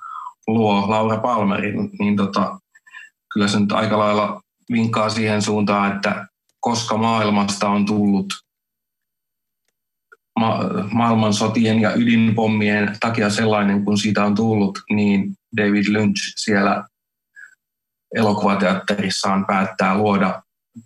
luo 0.46 0.90
Laura 0.90 1.16
Palmerin, 1.20 1.90
niin 1.98 2.16
tota, 2.16 2.58
kyllä 3.32 3.48
se 3.48 3.60
nyt 3.60 3.72
aika 3.72 3.98
lailla 3.98 4.42
vinkkaa 4.72 5.10
siihen 5.10 5.42
suuntaan, 5.42 5.96
että 5.96 6.26
koska 6.60 6.96
maailmasta 6.96 7.68
on 7.68 7.86
tullut 7.86 8.26
ma- 10.40 10.60
maailmansotien 10.92 11.80
ja 11.80 11.94
ydinpommien 11.94 12.96
takia 13.00 13.30
sellainen, 13.30 13.84
kun 13.84 13.98
siitä 13.98 14.24
on 14.24 14.34
tullut, 14.34 14.78
niin 14.90 15.34
David 15.56 15.84
Lynch 15.88 16.32
siellä 16.36 16.84
elokuvateatterissaan 18.14 19.46
päättää 19.46 19.98
luoda 19.98 20.42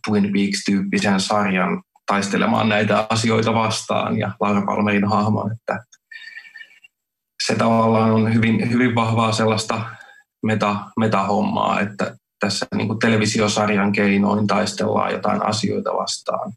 Twin 0.09 0.33
Peaks-tyyppisen 0.33 1.21
sarjan 1.21 1.83
taistelemaan 2.09 2.69
näitä 2.69 3.07
asioita 3.11 3.55
vastaan 3.55 4.19
ja 4.19 4.31
Laura 4.41 4.63
Palmerin 4.67 5.09
hahmo, 5.09 5.51
että 5.53 5.85
se 7.47 7.55
tavallaan 7.55 8.11
on 8.11 8.35
hyvin, 8.35 8.71
hyvin 8.71 8.95
vahvaa 8.95 9.33
sellaista 9.33 9.81
meta, 10.43 10.77
metahommaa, 10.97 11.81
että 11.81 12.17
tässä 12.41 12.67
niin 12.75 12.89
kuin 12.89 12.99
televisiosarjan 12.99 13.93
keinoin 13.93 14.47
taistellaan 14.47 15.13
jotain 15.13 15.47
asioita 15.47 15.91
vastaan. 15.95 16.53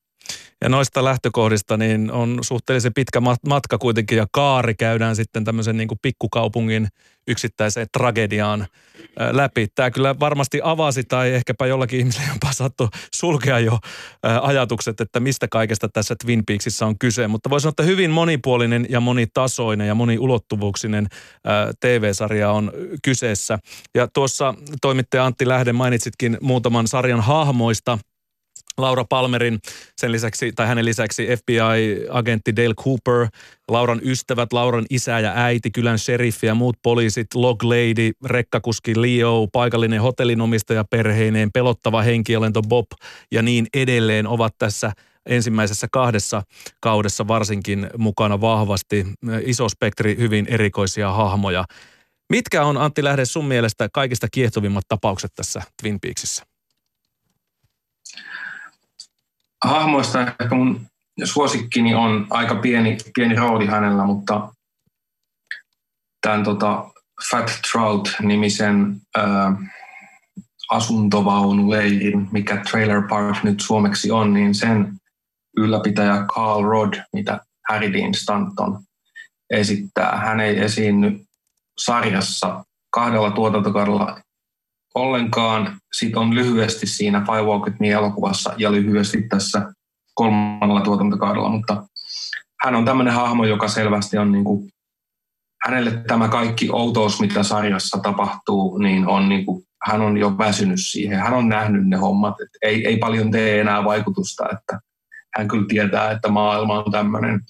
Ja 0.62 0.70
noista 0.70 1.04
lähtökohdista 1.04 1.78
niin 1.78 2.12
on 2.12 2.40
suhteellisen 2.42 2.94
pitkä 2.94 3.22
matka 3.46 3.78
kuitenkin 3.78 4.18
ja 4.18 4.28
kaari 4.32 4.76
käydään 4.76 5.16
sitten 5.16 5.44
tämmöisen 5.44 5.78
niin 5.78 5.88
kuin 5.88 6.00
pikkukaupungin 6.02 6.88
yksittäiseen 7.28 7.88
tragediaan 7.98 8.68
läpi. 9.32 9.68
Tämä 9.76 9.92
kyllä 9.92 10.20
varmasti 10.20 10.60
avasi 10.64 11.04
tai 11.04 11.34
ehkäpä 11.34 11.66
jollakin 11.66 12.00
ihmisellä 12.00 12.28
jopa 12.34 12.54
saattoi 12.54 12.88
sulkea 13.16 13.60
jo 13.60 13.80
ajatukset, 14.42 15.02
että 15.02 15.20
mistä 15.20 15.48
kaikesta 15.48 15.90
tässä 15.90 16.16
Twin 16.26 16.46
Peaksissa 16.46 16.86
on 16.86 17.00
kyse. 17.00 17.28
Mutta 17.28 17.50
voisi 17.50 17.62
sanoa, 17.62 17.72
että 17.72 17.84
hyvin 17.84 18.12
monipuolinen 18.12 18.86
ja 18.90 19.00
monitasoinen 19.00 19.88
ja 19.88 19.96
moniulottuvuuksinen 19.96 21.08
TV-sarja 21.80 22.52
on 22.52 22.72
kyseessä. 23.04 23.60
Ja 23.96 24.08
tuossa 24.08 24.54
toimittaja 24.82 25.26
Antti 25.26 25.48
Lähde 25.48 25.74
mainitsitkin 25.74 26.38
muutaman 26.42 26.88
sarjan 26.88 27.22
hahmoista– 27.22 27.98
Laura 28.78 29.06
Palmerin, 29.10 29.60
sen 29.98 30.12
lisäksi, 30.12 30.52
tai 30.56 30.68
hänen 30.68 30.86
lisäksi 30.86 31.28
FBI-agentti 31.38 32.56
Dale 32.56 32.74
Cooper, 32.74 33.28
Lauran 33.72 34.02
ystävät, 34.04 34.54
Lauran 34.54 34.86
isä 34.90 35.20
ja 35.20 35.32
äiti, 35.36 35.72
kylän 35.72 36.00
sheriffi 36.00 36.48
ja 36.48 36.56
muut 36.56 36.78
poliisit, 36.84 37.28
log 37.36 37.64
lady, 37.64 38.12
rekkakuski 38.26 39.02
Leo, 39.02 39.48
paikallinen 39.54 40.02
hotellinomistaja 40.02 40.84
perheineen, 40.90 41.52
pelottava 41.54 42.02
henkiolento 42.02 42.62
Bob 42.62 42.86
ja 43.32 43.42
niin 43.42 43.68
edelleen 43.74 44.28
ovat 44.28 44.54
tässä 44.58 44.92
ensimmäisessä 45.26 45.88
kahdessa 45.92 46.44
kaudessa 46.80 47.28
varsinkin 47.28 47.90
mukana 47.98 48.42
vahvasti. 48.42 49.06
Iso 49.46 49.70
spektri 49.70 50.18
hyvin 50.18 50.46
erikoisia 50.50 51.12
hahmoja. 51.12 51.66
Mitkä 52.30 52.66
on 52.66 52.78
Antti 52.78 53.04
Lähde 53.04 53.26
sun 53.26 53.46
mielestä 53.46 53.90
kaikista 53.94 54.28
kiehtovimmat 54.32 54.84
tapaukset 54.88 55.32
tässä 55.36 55.62
Twin 55.82 56.00
Peaksissa? 56.00 56.51
Hahmoista 59.66 60.22
ehkä 60.22 60.56
mun 60.56 60.82
suosikkini 61.24 61.96
on 61.96 62.28
aika 62.30 62.56
pieni, 62.56 62.98
pieni 63.16 63.36
rooli 63.36 63.66
hänellä, 63.66 64.06
mutta 64.06 64.54
tämän 66.22 66.44
tota, 66.44 66.90
Fat 67.30 67.60
Trout-nimisen 67.72 68.96
ää, 69.18 69.56
asuntovaunuleirin, 70.72 72.28
mikä 72.32 72.58
Trailer 72.58 73.02
Park 73.10 73.44
nyt 73.44 73.62
suomeksi 73.62 74.12
on, 74.12 74.34
niin 74.34 74.56
sen 74.56 74.94
ylläpitäjä 75.58 76.26
Carl 76.34 76.64
Rod, 76.64 76.94
mitä 77.14 77.40
Harry 77.70 77.94
Dean 77.94 78.14
Stanton 78.14 78.80
esittää. 79.50 80.18
Hän 80.18 80.40
ei 80.40 80.60
esiinny 80.60 81.26
sarjassa 81.78 82.64
kahdella 82.90 83.32
tuotantokaudella 83.32 84.22
ollenkaan. 84.96 85.78
Sitten 85.94 86.22
on 86.22 86.36
lyhyesti 86.36 86.88
siinä 86.88 87.22
Five 87.22 87.42
Walk 87.42 87.80
Me-elokuvassa 87.80 88.54
ja 88.58 88.72
lyhyesti 88.72 89.22
tässä 89.22 89.74
kolmannella 90.14 90.82
tuotantokaudella, 90.82 91.50
mutta 91.50 91.84
hän 92.64 92.76
on 92.76 92.86
tämmöinen 92.86 93.14
hahmo, 93.14 93.46
joka 93.46 93.68
selvästi 93.68 94.18
on 94.18 94.32
niin 94.32 94.44
kuin, 94.44 94.70
hänelle 95.66 96.04
tämä 96.08 96.28
kaikki 96.28 96.70
outous, 96.72 97.20
mitä 97.20 97.44
sarjassa 97.44 97.98
tapahtuu, 97.98 98.78
niin 98.78 99.08
on 99.08 99.30
niin 99.30 99.46
kuin, 99.46 99.64
hän 99.86 100.02
on 100.02 100.18
jo 100.18 100.38
väsynyt 100.38 100.80
siihen. 100.80 101.20
Hän 101.20 101.34
on 101.34 101.50
nähnyt 101.50 101.88
ne 101.88 101.98
hommat, 101.98 102.36
että 102.42 102.58
ei, 102.62 102.88
ei 102.88 102.98
paljon 102.98 103.32
tee 103.32 103.62
enää 103.62 103.84
vaikutusta, 103.84 104.44
että 104.54 104.80
hän 105.38 105.48
kyllä 105.48 105.66
tietää, 105.68 106.12
että 106.12 106.30
maailma 106.30 106.84
on 106.84 106.92
tämmöinen. 106.92 107.42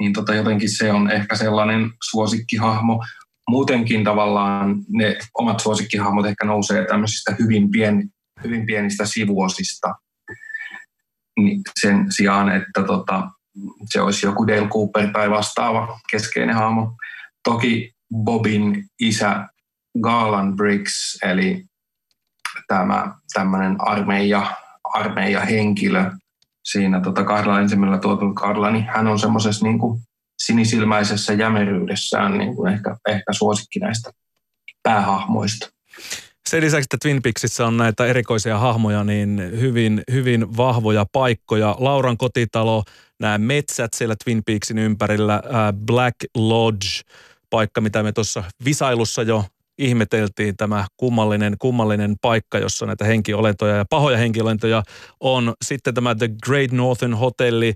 Niin 0.00 0.12
tota, 0.12 0.34
jotenkin 0.34 0.76
se 0.76 0.92
on 0.92 1.10
ehkä 1.10 1.36
sellainen 1.36 1.90
suosikkihahmo 2.02 3.04
muutenkin 3.52 4.04
tavallaan 4.04 4.76
ne 4.88 5.16
omat 5.38 5.60
suosikkihahmot 5.60 6.26
ehkä 6.26 6.44
nousee 6.44 6.86
tämmöisistä 6.86 7.36
hyvin, 7.38 7.70
pien, 7.70 8.08
hyvin 8.44 8.66
pienistä 8.66 9.06
sivuosista 9.06 9.94
niin 11.38 11.60
sen 11.80 12.12
sijaan, 12.12 12.48
että 12.48 12.82
tota, 12.86 13.28
se 13.84 14.00
olisi 14.00 14.26
joku 14.26 14.46
Dale 14.46 14.68
Cooper 14.68 15.08
tai 15.12 15.30
vastaava 15.30 16.00
keskeinen 16.10 16.54
hahmo. 16.54 16.96
Toki 17.44 17.92
Bobin 18.24 18.84
isä 19.00 19.48
Garland 20.02 20.56
Briggs, 20.56 21.18
eli 21.22 21.64
tämä 22.68 23.14
tämmöinen 23.32 23.76
armeija, 23.78 24.56
armeija 24.84 25.40
henkilö 25.40 26.10
siinä 26.64 27.00
tota 27.00 27.24
kahdella 27.24 27.60
ensimmäisellä 27.60 28.00
tuotantokaudella, 28.00 28.70
niin 28.70 28.84
hän 28.84 29.06
on 29.06 29.18
semmoisessa 29.18 29.66
niin 29.66 29.78
kuin 29.78 30.00
sinisilmäisessä 30.46 31.32
jämeryydessään 31.32 32.38
niin 32.38 32.56
kuin 32.56 32.72
ehkä, 32.72 32.96
ehkä 33.08 33.32
suosikki 33.32 33.78
näistä 33.78 34.10
päähahmoista. 34.82 35.70
Sen 36.48 36.62
lisäksi, 36.62 36.84
että 36.84 36.96
Twin 37.02 37.22
Peaksissa 37.22 37.66
on 37.66 37.76
näitä 37.76 38.06
erikoisia 38.06 38.58
hahmoja, 38.58 39.04
niin 39.04 39.38
hyvin, 39.60 40.02
hyvin 40.12 40.56
vahvoja 40.56 41.06
paikkoja. 41.12 41.76
Lauran 41.78 42.16
kotitalo, 42.16 42.82
nämä 43.20 43.38
metsät 43.38 43.94
siellä 43.94 44.14
Twin 44.24 44.42
Peaksin 44.46 44.78
ympärillä, 44.78 45.42
Black 45.86 46.16
Lodge, 46.34 46.88
paikka, 47.50 47.80
mitä 47.80 48.02
me 48.02 48.12
tuossa 48.12 48.44
visailussa 48.64 49.22
jo 49.22 49.44
ihmeteltiin, 49.82 50.56
tämä 50.56 50.86
kummallinen, 50.96 51.56
kummallinen 51.58 52.14
paikka, 52.20 52.58
jossa 52.58 52.86
näitä 52.86 53.04
henkiolentoja 53.04 53.76
ja 53.76 53.84
pahoja 53.90 54.16
henkiolentoja 54.16 54.82
on. 55.20 55.54
Sitten 55.64 55.94
tämä 55.94 56.14
The 56.14 56.28
Great 56.44 56.72
Northern 56.72 57.14
Hotelli, 57.14 57.74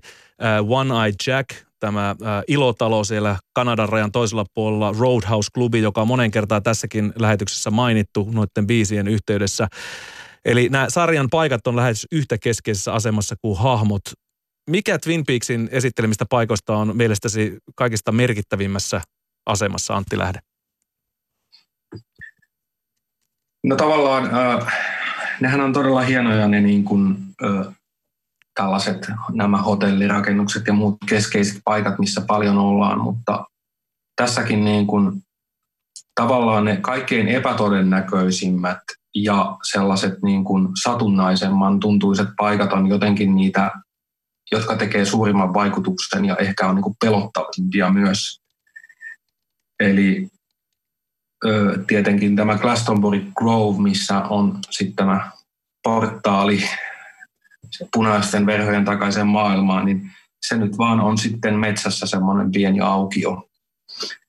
One 0.67 1.05
Eye 1.05 1.13
Jack, 1.27 1.49
tämä 1.79 2.09
ä, 2.09 2.15
ilotalo 2.47 3.03
siellä 3.03 3.37
Kanadan 3.53 3.89
rajan 3.89 4.11
toisella 4.11 4.45
puolella, 4.53 4.95
Roadhouse-klubi, 4.99 5.81
joka 5.81 6.01
on 6.01 6.07
monen 6.07 6.31
kertaa 6.31 6.61
tässäkin 6.61 7.13
lähetyksessä 7.19 7.71
mainittu 7.71 8.29
noiden 8.31 8.67
biisien 8.67 9.07
yhteydessä. 9.07 9.67
Eli 10.45 10.69
nämä 10.69 10.89
sarjan 10.89 11.27
paikat 11.31 11.67
on 11.67 11.75
lähes 11.75 12.07
yhtä 12.11 12.37
keskeisessä 12.37 12.93
asemassa 12.93 13.35
kuin 13.41 13.57
hahmot. 13.57 14.01
Mikä 14.69 14.99
Twin 14.99 15.23
Peaksin 15.25 15.69
esittelemistä 15.71 16.25
paikoista 16.29 16.75
on 16.75 16.97
mielestäsi 16.97 17.57
kaikista 17.75 18.11
merkittävimmässä 18.11 19.01
asemassa, 19.45 19.95
Antti 19.95 20.17
Lähde? 20.17 20.39
No 23.67 23.75
tavallaan 23.75 24.25
äh, 24.35 24.67
nehän 25.41 25.61
on 25.61 25.73
todella 25.73 26.01
hienoja 26.01 26.47
ne 26.47 26.61
niin 26.61 26.83
kuin, 26.83 27.17
äh, 27.43 27.73
tällaiset 28.55 29.07
nämä 29.31 29.57
hotellirakennukset 29.57 30.67
ja 30.67 30.73
muut 30.73 30.97
keskeiset 31.09 31.61
paikat, 31.65 31.99
missä 31.99 32.21
paljon 32.21 32.57
ollaan, 32.57 32.99
mutta 33.01 33.45
tässäkin 34.15 34.65
niin 34.65 34.87
kuin, 34.87 35.21
tavallaan 36.15 36.65
ne 36.65 36.77
kaikkein 36.77 37.27
epätodennäköisimmät 37.27 38.79
ja 39.15 39.57
sellaiset 39.71 40.13
niin 40.23 40.43
kuin 40.43 40.67
satunnaisemman 40.83 41.79
tuntuiset 41.79 42.27
paikat 42.37 42.73
on 42.73 42.87
jotenkin 42.87 43.35
niitä, 43.35 43.71
jotka 44.51 44.75
tekee 44.75 45.05
suurimman 45.05 45.53
vaikutuksen 45.53 46.25
ja 46.25 46.35
ehkä 46.35 46.67
on 46.67 46.75
niin 46.75 46.83
kuin 46.83 46.95
pelottavimpia 47.01 47.89
myös. 47.89 48.41
Eli 49.79 50.29
tietenkin 51.87 52.35
tämä 52.35 52.57
Glastonbury 52.57 53.25
Grove, 53.35 53.81
missä 53.81 54.19
on 54.19 54.59
sitten 54.69 54.95
tämä 54.95 55.31
portaali 55.83 56.63
punaisten 57.93 58.45
verhojen 58.45 58.85
takaisin 58.85 59.27
maailmaan, 59.27 59.85
niin 59.85 60.11
se 60.47 60.57
nyt 60.57 60.77
vaan 60.77 60.99
on 60.99 61.17
sitten 61.17 61.55
metsässä 61.55 62.05
semmoinen 62.05 62.51
pieni 62.51 62.79
aukio, 62.79 63.49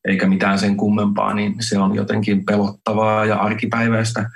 eikä 0.08 0.26
mitään 0.26 0.58
sen 0.58 0.76
kummempaa, 0.76 1.34
niin 1.34 1.54
se 1.60 1.78
on 1.78 1.94
jotenkin 1.94 2.44
pelottavaa 2.44 3.24
ja 3.24 3.36
arkipäiväistä. 3.36 4.30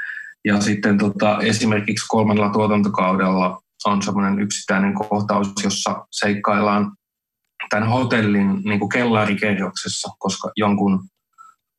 Ja 0.45 0.61
sitten 0.61 0.99
tota, 0.99 1.39
esimerkiksi 1.41 2.07
kolmannella 2.09 2.53
tuotantokaudella 2.53 3.63
on 3.85 4.03
semmoinen 4.03 4.41
yksittäinen 4.41 4.95
kohtaus, 4.95 5.53
jossa 5.65 6.07
seikkaillaan 6.11 6.93
tämän 7.71 7.89
hotellin 7.89 8.63
niin 8.65 8.79
kuin 8.79 8.89
kellarikerroksessa, 8.89 10.09
koska 10.19 10.51
jonkun, 10.57 11.05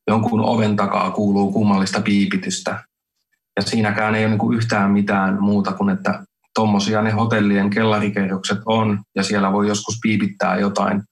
jonkun 0.07 0.41
oven 0.41 0.75
takaa 0.75 1.11
kuuluu 1.11 1.51
kummallista 1.51 2.01
piipitystä. 2.01 2.83
Ja 3.55 3.61
siinäkään 3.61 4.15
ei 4.15 4.25
ole 4.25 4.35
niin 4.37 4.53
yhtään 4.53 4.91
mitään 4.91 5.41
muuta 5.41 5.71
kuin, 5.71 5.89
että 5.89 6.23
tuommoisia 6.55 7.01
ne 7.01 7.11
hotellien 7.11 7.69
kellarikerrokset 7.69 8.59
on, 8.65 9.03
ja 9.15 9.23
siellä 9.23 9.51
voi 9.51 9.67
joskus 9.67 9.99
piipittää 10.01 10.59
jotain, 10.59 11.03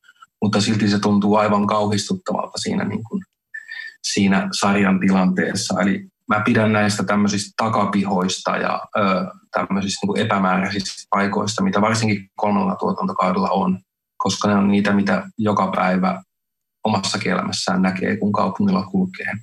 mutta 0.42 0.62
silti 0.62 0.88
se 0.88 1.00
tuntuu 1.00 1.36
aivan 1.36 1.68
kauhistuttavalta 1.68 2.58
siinä, 2.58 2.84
niin 2.84 3.04
kuin, 3.04 3.24
siinä 4.04 4.50
sarjan 4.52 5.00
tilanteessa. 5.00 5.82
Eli 5.82 6.08
mä 6.28 6.42
pidän 6.46 6.74
näistä 6.74 7.04
tämmöisistä 7.04 7.54
takapihoista 7.58 8.58
ja 8.58 8.82
ö, 8.98 9.26
tämmöisistä 9.52 10.08
niin 10.08 10.26
epämääräisistä 10.26 11.08
paikoista, 11.10 11.64
mitä 11.64 11.82
varsinkin 11.82 12.30
kolmella 12.36 12.76
tuotantokaudella 12.76 13.50
on, 13.50 13.80
koska 14.18 14.48
ne 14.48 14.56
on 14.56 14.68
niitä, 14.68 14.94
mitä 14.94 15.24
joka 15.38 15.72
päivä 15.76 16.24
omassa 16.84 17.20
elämässään 17.26 17.82
näkee, 17.82 18.18
kun 18.18 18.32
kaupungilla 18.32 18.84
kulkee. 18.84 19.34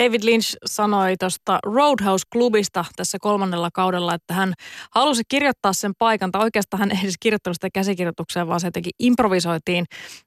David 0.00 0.20
Lynch 0.24 0.56
sanoi 0.66 1.14
tuosta 1.18 1.58
Roadhouse-klubista 1.66 2.84
tässä 2.96 3.18
kolmannella 3.20 3.68
kaudella, 3.74 4.14
että 4.14 4.34
hän 4.34 4.52
halusi 4.94 5.22
kirjoittaa 5.28 5.72
sen 5.72 5.92
paikan, 5.98 6.32
tai 6.32 6.42
oikeastaan 6.42 6.78
hän 6.78 6.90
ei 6.90 6.98
edes 7.02 7.14
kirjoittanut 7.20 7.56
sitä 7.56 7.68
käsikirjoitukseen, 7.74 8.48
vaan 8.48 8.60
se 8.60 8.66
jotenkin 8.66 8.92
improvisoitiin 8.98 9.84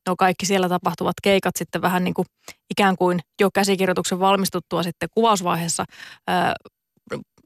no 0.07 0.15
kaikki 0.15 0.45
siellä 0.45 0.69
tapahtuvat 0.69 1.13
keikat 1.23 1.55
sitten 1.55 1.81
vähän 1.81 2.03
niin 2.03 2.13
kuin 2.13 2.25
ikään 2.69 2.95
kuin 2.95 3.19
jo 3.41 3.49
käsikirjoituksen 3.53 4.19
valmistuttua 4.19 4.83
sitten 4.83 5.09
kuvausvaiheessa 5.13 5.85
ää, 6.27 6.53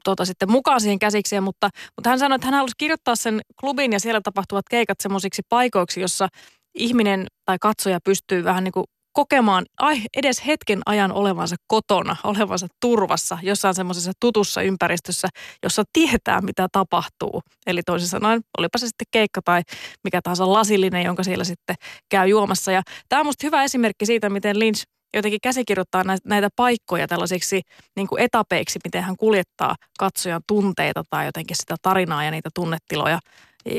tuota, 0.04 0.24
sitten 0.24 0.50
mukaan 0.50 0.80
siihen 0.80 0.98
käsikseen, 0.98 1.42
mutta, 1.42 1.68
mutta 1.96 2.10
hän 2.10 2.18
sanoi, 2.18 2.36
että 2.36 2.46
hän 2.46 2.54
halusi 2.54 2.74
kirjoittaa 2.78 3.16
sen 3.16 3.40
klubin 3.60 3.92
ja 3.92 4.00
siellä 4.00 4.20
tapahtuvat 4.24 4.64
keikat 4.70 5.00
semmoisiksi 5.00 5.42
paikoiksi, 5.48 6.00
jossa 6.00 6.28
ihminen 6.74 7.26
tai 7.44 7.56
katsoja 7.60 7.98
pystyy 8.04 8.44
vähän 8.44 8.64
niin 8.64 8.72
kuin 8.72 8.84
kokemaan 9.12 9.64
ai, 9.78 10.02
edes 10.16 10.46
hetken 10.46 10.80
ajan 10.86 11.12
olevansa 11.12 11.56
kotona, 11.66 12.16
olevansa 12.24 12.66
turvassa 12.80 13.38
jossain 13.42 13.74
semmoisessa 13.74 14.12
tutussa 14.20 14.62
ympäristössä, 14.62 15.28
jossa 15.62 15.82
tietää, 15.92 16.40
mitä 16.40 16.68
tapahtuu. 16.72 17.42
Eli 17.66 17.82
toisin 17.82 18.08
sanoen, 18.08 18.40
olipa 18.58 18.78
se 18.78 18.86
sitten 18.86 19.06
keikka 19.10 19.40
tai 19.44 19.62
mikä 20.04 20.20
tahansa 20.22 20.52
lasillinen, 20.52 21.04
jonka 21.04 21.22
siellä 21.22 21.44
sitten 21.44 21.76
käy 22.10 22.28
juomassa. 22.28 22.72
Ja 22.72 22.82
tämä 23.08 23.20
on 23.20 23.26
musta 23.26 23.46
hyvä 23.46 23.64
esimerkki 23.64 24.06
siitä, 24.06 24.30
miten 24.30 24.58
Lynch 24.58 24.82
jotenkin 25.14 25.40
käsikirjoittaa 25.42 26.04
näitä 26.24 26.48
paikkoja 26.56 27.08
tällaisiksi 27.08 27.60
niin 27.96 28.08
kuin 28.08 28.22
etapeiksi, 28.22 28.78
miten 28.84 29.02
hän 29.02 29.16
kuljettaa 29.16 29.74
katsojan 29.98 30.42
tunteita 30.46 31.02
tai 31.10 31.26
jotenkin 31.26 31.56
sitä 31.56 31.74
tarinaa 31.82 32.24
ja 32.24 32.30
niitä 32.30 32.50
tunnetiloja 32.54 33.18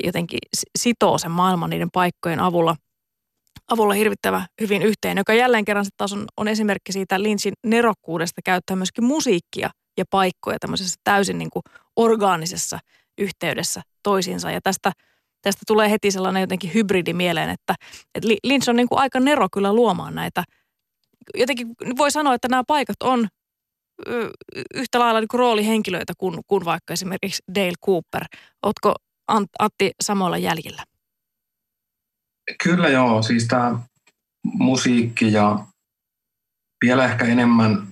jotenkin 0.04 0.39
sitoo 0.80 1.17
sen 1.17 1.32
maailman 1.32 1.70
niiden 1.70 1.91
paikkojen 1.91 2.39
avulla– 2.39 2.76
avulla 3.72 3.94
hirvittävä 3.94 4.48
hyvin 4.62 4.82
yhteen, 4.82 5.17
joka 5.17 5.34
jälleen 5.34 5.65
kerran 5.65 5.86
sitten 5.86 5.98
taas 5.98 6.13
on, 6.13 6.26
on 6.38 6.48
esimerkki 6.48 6.91
siitä 6.91 7.24
Lynchin 7.24 7.54
nerokkuudesta 7.65 8.41
käyttää 8.46 8.76
myöskin 8.76 9.04
musiikkia 9.04 9.70
ja 9.98 10.06
paikkoja 10.10 10.60
tämmöisessä 10.60 11.00
täysin 11.04 11.38
niin 11.38 11.50
kuin 11.50 11.63
orgaanisessa 11.96 12.80
yhteydessä 13.17 13.82
toisiinsa. 14.04 14.52
Ja 14.52 14.62
tästä, 14.62 14.91
tästä 15.41 15.62
tulee 15.67 15.91
heti 15.91 16.12
sellainen 16.12 16.41
jotenkin 16.41 16.74
hybridi 16.74 17.13
mieleen, 17.13 17.50
että, 17.50 17.76
että 18.15 18.30
Lynch 18.44 18.70
on 18.70 18.76
niin 18.76 18.89
kuin 18.89 19.00
aika 19.00 19.20
nero 19.20 19.48
kyllä 19.54 19.74
luomaan 19.74 20.15
näitä. 20.15 20.44
Jotenkin 21.38 21.67
voi 21.98 22.12
sanoa, 22.12 22.34
että 22.34 22.48
nämä 22.48 22.63
paikat 22.67 23.04
on 23.04 23.28
yhtä 24.76 25.00
lailla 25.00 25.20
niin 25.20 25.28
kuin 25.28 25.39
roolihenkilöitä 25.39 26.13
kuin, 26.17 26.39
kuin 26.48 26.65
vaikka 26.65 26.94
esimerkiksi 26.94 27.44
Dale 27.56 27.74
Cooper. 27.86 28.24
Oletko 28.63 28.94
Antti 29.60 29.91
samoilla 30.04 30.38
jäljillä? 30.38 30.84
Kyllä 32.63 32.89
joo, 32.89 33.22
siis 33.22 33.48
tämä 33.48 33.80
musiikki 34.44 35.34
ja 35.34 35.65
vielä 36.86 37.06
ehkä 37.06 37.26
enemmän, 37.26 37.88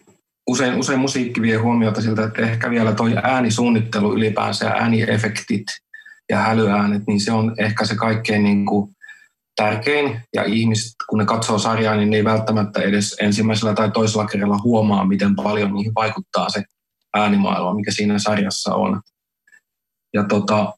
usein, 0.47 0.79
usein 0.79 0.99
musiikki 0.99 1.41
vie 1.41 1.57
huomiota 1.57 2.01
siltä, 2.01 2.23
että 2.23 2.41
ehkä 2.41 2.69
vielä 2.69 2.93
toi 2.93 3.15
äänisuunnittelu 3.23 4.13
ylipäänsä 4.13 4.65
ja 4.65 4.71
ääniefektit 4.71 5.65
ja 6.29 6.37
hälyäänet, 6.37 7.03
niin 7.07 7.19
se 7.19 7.31
on 7.31 7.55
ehkä 7.57 7.85
se 7.85 7.95
kaikkein 7.95 8.43
niin 8.43 8.65
kuin 8.65 8.91
tärkein. 9.55 10.21
Ja 10.33 10.43
ihmiset, 10.43 10.93
kun 11.09 11.19
ne 11.19 11.25
katsoo 11.25 11.59
sarjaa, 11.59 11.95
niin 11.95 12.09
ne 12.09 12.17
ei 12.17 12.23
välttämättä 12.23 12.81
edes 12.81 13.15
ensimmäisellä 13.21 13.73
tai 13.73 13.91
toisella 13.91 14.27
kerralla 14.27 14.59
huomaa, 14.63 15.05
miten 15.05 15.35
paljon 15.35 15.73
niihin 15.73 15.95
vaikuttaa 15.95 16.49
se 16.49 16.63
äänimaailma, 17.17 17.73
mikä 17.73 17.91
siinä 17.91 18.19
sarjassa 18.19 18.75
on. 18.75 19.01
Ja 20.13 20.23
tota, 20.23 20.73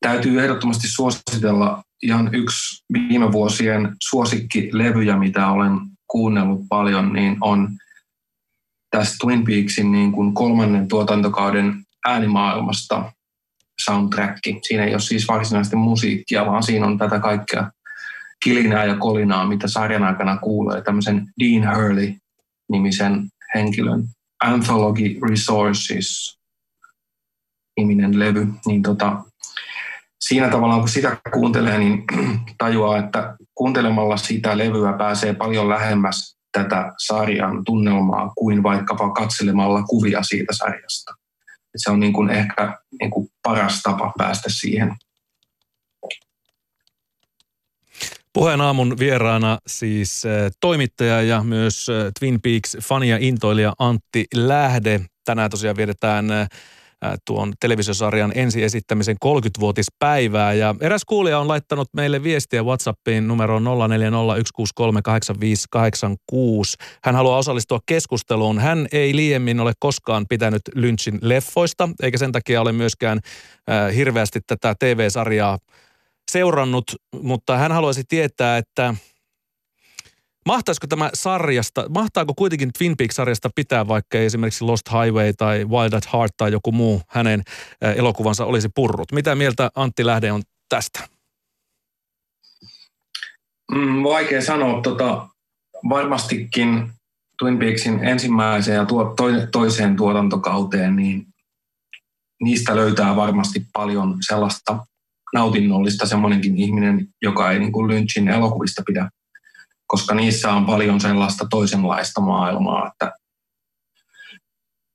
täytyy 0.00 0.42
ehdottomasti 0.42 0.88
suositella 0.88 1.82
ihan 2.02 2.34
yksi 2.34 2.84
viime 2.92 3.32
vuosien 3.32 3.96
suosikkilevyjä, 4.02 5.16
mitä 5.18 5.50
olen 5.50 5.72
kuunnellut 6.10 6.60
paljon, 6.68 7.12
niin 7.12 7.36
on 7.40 7.68
tästä 8.90 9.16
Twin 9.20 9.44
Peaksin 9.44 9.92
niin 9.92 10.12
kuin 10.12 10.34
kolmannen 10.34 10.88
tuotantokauden 10.88 11.84
äänimaailmasta 12.06 13.12
soundtrack. 13.84 14.38
Siinä 14.62 14.84
ei 14.84 14.92
ole 14.92 15.00
siis 15.00 15.28
varsinaisesti 15.28 15.76
musiikkia, 15.76 16.46
vaan 16.46 16.62
siinä 16.62 16.86
on 16.86 16.98
tätä 16.98 17.20
kaikkea 17.20 17.70
kilinää 18.44 18.84
ja 18.84 18.96
kolinaa, 18.96 19.46
mitä 19.46 19.68
sarjan 19.68 20.04
aikana 20.04 20.38
kuulee. 20.38 20.82
Tämmöisen 20.82 21.26
Dean 21.40 21.76
Hurley-nimisen 21.76 23.28
henkilön 23.54 24.04
Anthology 24.44 25.18
Resources 25.30 26.38
niminen 27.76 28.18
levy, 28.18 28.46
niin 28.66 28.82
tota, 28.82 29.24
siinä 30.28 30.48
tavallaan 30.48 30.80
kun 30.80 30.88
sitä 30.88 31.16
kuuntelee, 31.32 31.78
niin 31.78 32.04
tajuaa, 32.58 32.98
että 32.98 33.36
kuuntelemalla 33.54 34.16
sitä 34.16 34.58
levyä 34.58 34.92
pääsee 34.92 35.34
paljon 35.34 35.68
lähemmäs 35.68 36.36
tätä 36.52 36.92
sarjan 37.06 37.64
tunnelmaa 37.64 38.32
kuin 38.36 38.62
vaikkapa 38.62 39.10
katselemalla 39.12 39.82
kuvia 39.82 40.22
siitä 40.22 40.52
sarjasta. 40.52 41.12
Se 41.76 41.90
on 41.90 42.00
niin 42.00 42.12
kuin 42.12 42.30
ehkä 42.30 42.78
niin 43.00 43.10
kuin 43.10 43.28
paras 43.42 43.82
tapa 43.82 44.12
päästä 44.18 44.48
siihen. 44.50 44.96
Puheen 48.32 48.60
aamun 48.60 48.98
vieraana 48.98 49.58
siis 49.66 50.24
eh, 50.24 50.50
toimittaja 50.60 51.22
ja 51.22 51.42
myös 51.42 51.88
eh, 51.88 52.12
Twin 52.20 52.40
Peaks 52.40 52.76
fani 52.82 53.08
ja 53.08 53.18
intoilija 53.20 53.72
Antti 53.78 54.24
Lähde. 54.34 55.00
Tänään 55.24 55.50
tosiaan 55.50 55.76
vietetään 55.76 56.30
eh, 56.30 56.48
tuon 57.24 57.52
televisiosarjan 57.60 58.32
ensi 58.34 58.62
esittämisen 58.62 59.16
30-vuotispäivää. 59.24 60.52
Ja 60.52 60.74
eräs 60.80 61.04
kuulija 61.04 61.38
on 61.38 61.48
laittanut 61.48 61.88
meille 61.92 62.22
viestiä 62.22 62.62
WhatsAppiin 62.62 63.28
numeroon 63.28 63.64
0401638586. 63.64 63.68
Hän 67.04 67.14
haluaa 67.14 67.38
osallistua 67.38 67.80
keskusteluun. 67.86 68.58
Hän 68.58 68.86
ei 68.92 69.16
liiemmin 69.16 69.60
ole 69.60 69.72
koskaan 69.78 70.26
pitänyt 70.28 70.62
Lynchin 70.74 71.18
leffoista, 71.22 71.88
eikä 72.02 72.18
sen 72.18 72.32
takia 72.32 72.60
ole 72.60 72.72
myöskään 72.72 73.20
äh, 73.70 73.94
hirveästi 73.94 74.40
tätä 74.46 74.74
TV-sarjaa 74.78 75.58
seurannut, 76.32 76.84
mutta 77.22 77.56
hän 77.56 77.72
haluaisi 77.72 78.04
tietää, 78.08 78.58
että 78.58 78.94
Mahtaisiko 80.46 80.86
tämä 80.86 81.10
sarjasta, 81.14 81.88
mahtaako 81.88 82.34
kuitenkin 82.34 82.70
Twin 82.78 82.96
Peaks-sarjasta 82.96 83.50
pitää, 83.54 83.88
vaikka 83.88 84.18
esimerkiksi 84.18 84.64
Lost 84.64 84.82
Highway 84.92 85.32
tai 85.32 85.64
Wild 85.64 85.92
at 85.92 86.12
Heart 86.12 86.32
tai 86.36 86.52
joku 86.52 86.72
muu 86.72 87.02
hänen 87.08 87.42
elokuvansa 87.96 88.44
olisi 88.44 88.68
purrut? 88.74 89.12
Mitä 89.12 89.34
mieltä 89.34 89.70
Antti 89.74 90.06
Lähde 90.06 90.32
on 90.32 90.42
tästä? 90.68 91.08
Mm, 93.72 94.02
vaikea 94.02 94.42
sanoa. 94.42 94.82
Tota, 94.82 95.28
varmastikin 95.88 96.90
Twin 97.38 97.58
Peaksin 97.58 98.04
ensimmäiseen 98.04 98.76
ja 98.76 98.86
tuo, 98.86 99.16
toiseen 99.52 99.96
tuotantokauteen, 99.96 100.96
niin 100.96 101.26
niistä 102.42 102.76
löytää 102.76 103.16
varmasti 103.16 103.66
paljon 103.72 104.16
sellaista 104.26 104.86
nautinnollista 105.34 106.06
semmoinenkin 106.06 106.56
ihminen, 106.56 107.08
joka 107.22 107.50
ei 107.50 107.58
niin 107.58 107.72
kuin 107.72 107.88
Lynchin 107.88 108.28
elokuvista 108.28 108.82
pidä, 108.86 109.10
koska 109.86 110.14
niissä 110.14 110.52
on 110.52 110.66
paljon 110.66 111.00
sellaista 111.00 111.46
toisenlaista 111.50 112.20
maailmaa, 112.20 112.86
että, 112.92 113.12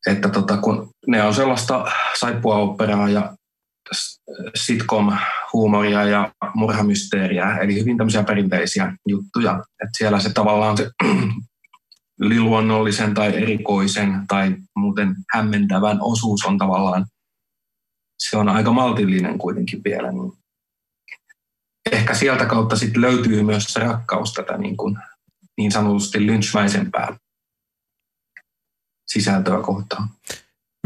että 0.08 0.30
tota, 0.30 0.58
kun 0.58 0.90
ne 1.08 1.24
on 1.24 1.34
sellaista 1.34 1.86
saippua-operaa 2.20 3.10
ja 3.10 3.36
sitcom-huumoria 4.56 6.04
ja 6.04 6.32
murhamysteeriä, 6.56 7.58
eli 7.58 7.80
hyvin 7.80 7.98
tämmöisiä 7.98 8.24
perinteisiä 8.24 8.94
juttuja. 9.08 9.52
Että 9.52 9.98
siellä 9.98 10.20
se 10.20 10.34
tavallaan 10.34 10.78
se 10.78 10.90
yliluonnollisen 12.26 13.14
tai 13.14 13.42
erikoisen 13.42 14.28
tai 14.28 14.56
muuten 14.76 15.16
hämmentävän 15.34 15.98
osuus 16.02 16.46
on 16.46 16.58
tavallaan, 16.58 17.06
se 18.20 18.38
on 18.38 18.50
aika 18.50 18.72
maltillinen 18.72 19.38
kuitenkin 19.38 19.82
vielä. 19.86 20.12
Niin 20.12 20.41
ehkä 22.02 22.14
sieltä 22.14 22.46
kautta 22.46 22.76
sitten 22.76 23.02
löytyy 23.02 23.44
myös 23.44 23.64
se 23.64 23.80
rakkaus 23.80 24.34
tätä 24.34 24.58
niin, 24.58 24.78
kuin, 24.78 24.98
niin 25.58 25.72
sanotusti 25.72 26.26
lynchmäisempää 26.28 27.18
sisältöä 29.08 29.62
kohtaan. 29.62 30.10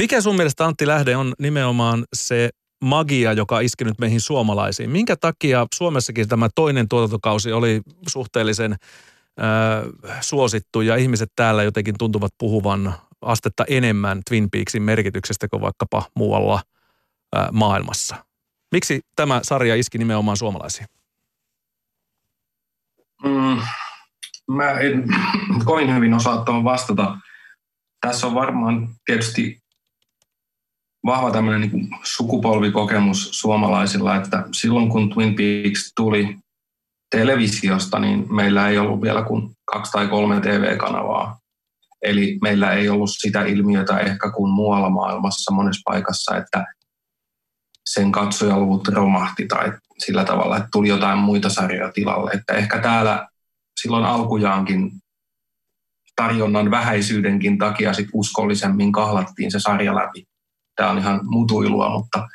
Mikä 0.01 0.21
sun 0.21 0.35
mielestä 0.35 0.65
Antti 0.65 0.87
Lähde 0.87 1.15
on 1.15 1.33
nimenomaan 1.39 2.05
se 2.15 2.49
magia, 2.83 3.33
joka 3.33 3.55
on 3.55 3.63
iskenyt 3.63 3.99
meihin 3.99 4.21
suomalaisiin? 4.21 4.89
Minkä 4.89 5.15
takia 5.15 5.67
Suomessakin 5.73 6.27
tämä 6.27 6.49
toinen 6.55 6.89
tuotantokausi 6.89 7.51
oli 7.51 7.81
suhteellisen 8.07 8.71
äh, 8.71 10.09
suosittu 10.21 10.81
ja 10.81 10.95
ihmiset 10.95 11.29
täällä 11.35 11.63
jotenkin 11.63 11.95
tuntuvat 11.97 12.31
puhuvan 12.37 12.93
astetta 13.21 13.65
enemmän 13.67 14.21
Twin 14.29 14.49
Peaksin 14.51 14.83
merkityksestä 14.83 15.47
kuin 15.47 15.61
vaikkapa 15.61 16.03
muualla 16.15 16.61
äh, 17.37 17.47
maailmassa? 17.51 18.15
Miksi 18.71 18.99
tämä 19.15 19.39
sarja 19.43 19.75
iski 19.75 19.97
nimenomaan 19.97 20.37
suomalaisiin? 20.37 20.87
Mm, 23.25 23.61
mä 24.51 24.71
en 24.71 25.03
kovin 25.65 25.95
hyvin 25.95 26.13
osaa 26.13 26.45
tuohon 26.45 26.63
vastata. 26.63 27.17
Tässä 28.01 28.27
on 28.27 28.35
varmaan 28.35 28.89
tietysti 29.05 29.59
vahva 31.05 31.31
tämmöinen 31.31 31.61
niin 31.61 31.89
sukupolvikokemus 32.03 33.29
suomalaisilla, 33.39 34.15
että 34.15 34.43
silloin 34.51 34.89
kun 34.89 35.09
Twin 35.09 35.35
Peaks 35.35 35.91
tuli 35.95 36.37
televisiosta, 37.11 37.99
niin 37.99 38.35
meillä 38.35 38.69
ei 38.69 38.77
ollut 38.77 39.01
vielä 39.01 39.23
kuin 39.23 39.51
kaksi 39.65 39.91
tai 39.91 40.07
kolme 40.07 40.41
TV-kanavaa. 40.41 41.39
Eli 42.01 42.37
meillä 42.41 42.73
ei 42.73 42.89
ollut 42.89 43.09
sitä 43.13 43.45
ilmiötä 43.45 43.99
ehkä 43.99 44.31
kuin 44.31 44.51
muualla 44.51 44.89
maailmassa 44.89 45.53
monessa 45.53 45.81
paikassa, 45.85 46.37
että 46.37 46.65
sen 47.89 48.11
katsojaluvut 48.11 48.87
romahti 48.87 49.47
tai 49.47 49.73
sillä 49.97 50.25
tavalla, 50.25 50.57
että 50.57 50.69
tuli 50.71 50.87
jotain 50.87 51.17
muita 51.17 51.49
sarjoja 51.49 51.91
tilalle. 51.91 52.31
Että 52.31 52.53
ehkä 52.53 52.79
täällä 52.79 53.27
silloin 53.81 54.05
alkujaankin 54.05 54.91
tarjonnan 56.15 56.71
vähäisyydenkin 56.71 57.57
takia 57.57 57.93
sit 57.93 58.07
uskollisemmin 58.13 58.91
kahlattiin 58.91 59.51
se 59.51 59.59
sarja 59.59 59.95
läpi 59.95 60.25
tämä 60.75 60.91
on 60.91 60.97
ihan 60.97 61.19
mutuilua, 61.23 61.89
mutta 61.89 62.27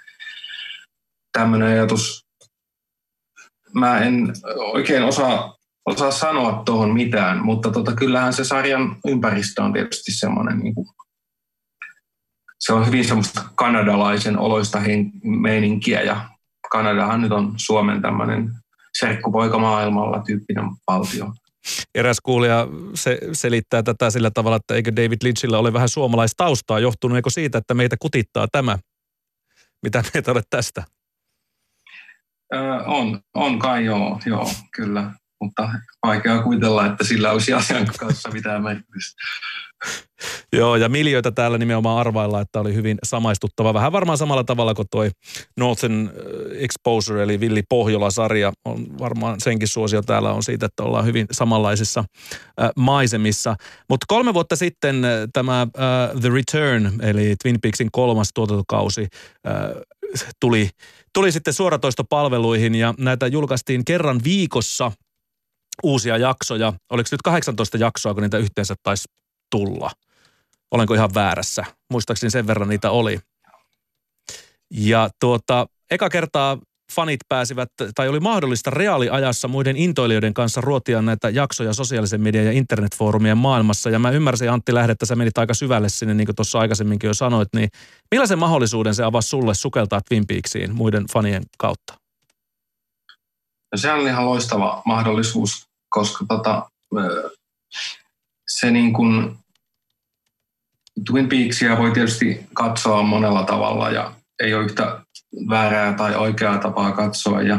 tämmöinen 1.33 1.69
ajatus, 1.69 2.27
mä 3.75 3.99
en 3.99 4.33
oikein 4.57 5.03
osaa, 5.03 5.57
osaa 5.87 6.11
sanoa 6.11 6.63
tuohon 6.65 6.95
mitään, 6.95 7.45
mutta 7.45 7.71
tota, 7.71 7.95
kyllähän 7.95 8.33
se 8.33 8.45
sarjan 8.45 8.97
ympäristö 9.07 9.63
on 9.63 9.73
tietysti 9.73 10.13
semmoinen, 10.13 10.59
niin 10.59 10.75
se 12.61 12.73
on 12.73 12.87
hyvin 12.87 13.05
semmoista 13.05 13.43
kanadalaisen 13.55 14.39
oloista 14.39 14.79
meininkiä 15.23 16.03
ja 16.03 16.29
Kanadahan 16.71 17.21
nyt 17.21 17.33
on 17.33 17.55
Suomen 17.57 18.03
tämmöinen 18.03 18.51
serkkupoika 18.99 19.59
maailmalla 19.59 20.23
tyyppinen 20.27 20.65
valtio. 20.87 21.33
Eräs 21.95 22.21
kuulija 22.23 22.69
se, 22.95 23.19
selittää 23.33 23.83
tätä 23.83 24.11
sillä 24.11 24.31
tavalla, 24.31 24.57
että 24.57 24.75
eikö 24.75 24.93
David 24.97 25.19
Lynchillä 25.23 25.59
ole 25.59 25.73
vähän 25.73 25.89
suomalaistaustaa, 25.89 26.79
johtuneeko 26.79 27.31
siitä, 27.31 27.59
että 27.59 27.75
meitä 27.75 27.97
kutittaa 28.01 28.47
tämä? 28.53 28.79
Mitä 29.83 30.05
mieltä 30.15 30.31
olet 30.31 30.47
tästä? 30.51 30.85
Öö, 32.55 32.83
on, 32.85 33.21
on 33.35 33.59
kai 33.59 33.85
joo, 33.85 34.21
joo, 34.27 34.51
kyllä. 34.77 35.11
Mutta 35.41 35.69
vaikea 36.07 36.43
kuvitella, 36.43 36.87
että 36.87 37.05
sillä 37.05 37.31
olisi 37.31 37.53
asian 37.53 37.87
kanssa 37.99 38.31
mitään 38.31 38.63
merkitystä. 38.63 39.23
Joo, 40.53 40.77
ja 40.77 40.89
miljöitä 40.89 41.31
täällä 41.31 41.59
nimenomaan 41.59 41.99
arvailla, 41.99 42.41
että 42.41 42.61
oli 42.61 42.75
hyvin 42.75 42.99
samaistuttava. 43.03 43.75
Vähän 43.75 43.93
varmaan 43.93 44.19
samalla 44.19 44.45
tavalla 44.45 44.75
kuin 44.75 44.89
toi 44.91 45.11
Northern 45.57 46.07
äh, 46.07 46.13
Exposure, 46.53 47.23
eli 47.23 47.41
Villi 47.41 47.63
Pohjola-sarja. 47.69 48.53
On 48.65 48.99
varmaan 48.99 49.41
senkin 49.41 49.69
suosio 49.69 50.03
täällä 50.03 50.33
on 50.33 50.43
siitä, 50.43 50.67
että 50.67 50.83
ollaan 50.83 51.05
hyvin 51.05 51.27
samanlaisissa 51.31 52.05
äh, 52.63 52.71
maisemissa. 52.77 53.57
Mutta 53.89 54.05
kolme 54.09 54.35
vuotta 54.35 54.57
sitten 54.57 55.05
äh, 55.05 55.11
tämä 55.33 55.61
äh, 55.63 56.21
The 56.21 56.29
Return, 56.29 57.01
eli 57.03 57.35
Twin 57.43 57.61
Peaksin 57.61 57.89
kolmas 57.93 58.31
tuotantokausi, 58.35 59.09
äh, 59.49 59.55
tuli, 60.41 60.69
tuli 61.15 61.33
sitten 61.33 61.55
suoratoistopalveluihin 61.55 62.75
ja 62.75 62.95
näitä 62.99 63.27
julkaistiin 63.27 63.85
kerran 63.85 64.21
viikossa 64.25 64.93
uusia 65.83 66.17
jaksoja. 66.17 66.73
Oliko 66.91 67.09
nyt 67.13 67.23
18 67.23 67.77
jaksoa, 67.77 68.15
kun 68.15 68.23
niitä 68.23 68.39
yhteensä 68.39 68.75
taisi 68.83 69.05
tulla? 69.51 69.91
Olenko 70.71 70.95
ihan 70.95 71.15
väärässä? 71.15 71.65
Muistaakseni 71.91 72.31
sen 72.31 72.47
verran 72.47 72.69
niitä 72.69 72.91
oli. 72.91 73.21
Ja 74.71 75.11
tuota, 75.21 75.67
eka 75.91 76.09
kertaa 76.09 76.59
fanit 76.93 77.21
pääsivät, 77.29 77.69
tai 77.95 78.09
oli 78.09 78.21
mahdollista 78.21 78.71
reaaliajassa 78.71 79.49
muiden 79.49 79.77
intoilijoiden 79.77 80.35
kanssa 80.35 80.61
ruotia 80.61 81.03
näitä 81.03 81.31
jaksoja 81.31 81.73
sosiaalisen 81.73 82.21
median 82.21 82.45
ja 82.45 82.53
internetfoorumien 82.53 83.39
maailmassa. 83.39 83.91
Ja 83.91 83.99
mä 83.99 84.11
ymmärsin 84.11 84.51
Antti 84.51 84.75
Lähde, 84.75 84.93
että 84.93 85.07
sä 85.07 85.17
menit 85.17 85.39
aika 85.39 85.55
syvälle 85.55 85.89
sinne, 85.89 86.15
niin 86.15 86.27
kuin 86.27 86.37
tuossa 86.37 86.59
aikaisemminkin 86.59 87.09
jo 87.09 87.15
sanoit, 87.15 87.49
niin 87.55 87.69
millaisen 88.11 88.39
mahdollisuuden 88.39 88.95
se 88.95 89.05
avasi 89.05 89.29
sulle 89.29 89.55
sukeltaa 89.55 90.01
Twin 90.09 90.27
Peaksiin 90.27 90.75
muiden 90.75 91.07
fanien 91.13 91.43
kautta? 91.59 91.95
No 93.73 93.79
se 93.79 93.93
on 93.93 94.09
ihan 94.09 94.27
loistava 94.27 94.83
mahdollisuus, 94.85 95.70
koska 95.91 96.25
tota, 96.29 96.71
se 98.49 98.71
niin 98.71 98.93
kuin 98.93 99.39
Twin 101.11 101.29
Peaksia 101.29 101.79
voi 101.79 101.91
tietysti 101.91 102.47
katsoa 102.55 103.03
monella 103.03 103.45
tavalla 103.45 103.91
ja 103.91 104.13
ei 104.43 104.55
ole 104.55 104.65
yhtä 104.65 105.01
väärää 105.49 105.93
tai 105.93 106.15
oikeaa 106.15 106.59
tapaa 106.59 106.93
katsoa 106.93 107.43
ja 107.43 107.59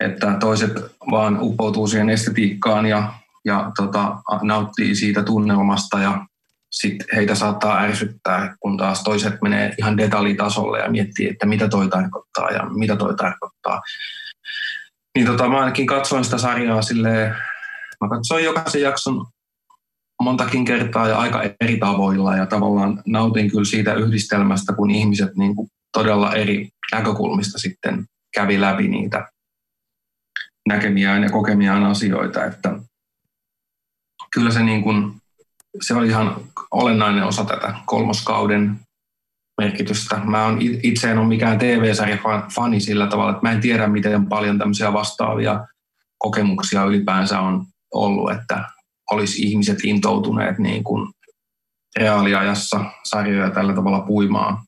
että 0.00 0.36
toiset 0.40 0.72
vaan 1.10 1.38
uppoutuu 1.40 1.86
siihen 1.86 2.10
estetiikkaan 2.10 2.86
ja, 2.86 3.12
ja 3.44 3.72
tota, 3.76 4.16
nauttii 4.42 4.94
siitä 4.94 5.22
tunnelmasta 5.22 5.98
ja 5.98 6.26
sitten 6.70 7.06
heitä 7.14 7.34
saattaa 7.34 7.80
ärsyttää, 7.80 8.54
kun 8.60 8.76
taas 8.76 9.02
toiset 9.02 9.34
menee 9.42 9.74
ihan 9.78 9.96
detaljitasolle 9.96 10.78
ja 10.78 10.90
miettii, 10.90 11.28
että 11.28 11.46
mitä 11.46 11.68
toi 11.68 11.88
tarkoittaa 11.88 12.50
ja 12.50 12.64
mitä 12.64 12.96
toi 12.96 13.14
tarkoittaa. 13.16 13.80
Niin 15.16 15.26
tota, 15.26 15.48
mä 15.48 15.58
ainakin 15.58 15.86
katsoin 15.86 16.24
sitä 16.24 16.38
sarjaa 16.38 16.82
silleen, 16.82 17.36
mä 18.00 18.08
katsoin 18.08 18.44
jokaisen 18.44 18.82
jakson 18.82 19.26
montakin 20.22 20.64
kertaa 20.64 21.08
ja 21.08 21.18
aika 21.18 21.42
eri 21.60 21.76
tavoilla 21.76 22.36
ja 22.36 22.46
tavallaan 22.46 23.02
nautin 23.06 23.50
kyllä 23.50 23.64
siitä 23.64 23.94
yhdistelmästä, 23.94 24.72
kun 24.72 24.90
ihmiset 24.90 25.36
niin 25.36 25.56
kuin 25.56 25.68
todella 25.92 26.34
eri 26.34 26.68
näkökulmista 26.92 27.58
sitten 27.58 28.04
kävi 28.34 28.60
läpi 28.60 28.88
niitä 28.88 29.28
näkemiään 30.68 31.22
ja 31.22 31.30
kokemiaan 31.30 31.84
asioita, 31.84 32.44
että 32.44 32.78
kyllä 34.34 34.50
se, 34.50 34.62
niin 34.62 34.82
kuin, 34.82 35.14
se 35.82 35.94
oli 35.94 36.08
ihan 36.08 36.36
olennainen 36.70 37.24
osa 37.24 37.44
tätä 37.44 37.74
kolmoskauden 37.86 38.80
merkitystä. 39.60 40.20
Mä 40.24 40.46
on, 40.46 40.58
itse 40.82 41.10
en 41.10 41.18
ole 41.18 41.28
mikään 41.28 41.58
TV-sarjafani 41.58 42.80
sillä 42.80 43.06
tavalla, 43.06 43.30
että 43.30 43.42
mä 43.42 43.52
en 43.52 43.60
tiedä, 43.60 43.86
miten 43.86 44.26
paljon 44.26 44.58
tämmöisiä 44.58 44.92
vastaavia 44.92 45.66
kokemuksia 46.18 46.84
ylipäänsä 46.84 47.40
on 47.40 47.66
ollut, 47.94 48.30
että 48.30 48.64
olisi 49.10 49.42
ihmiset 49.42 49.78
intoutuneet 49.84 50.58
niin 50.58 50.84
kuin 50.84 51.12
reaaliajassa 51.96 52.84
sarjoja 53.04 53.50
tällä 53.50 53.74
tavalla 53.74 54.00
puimaan. 54.00 54.58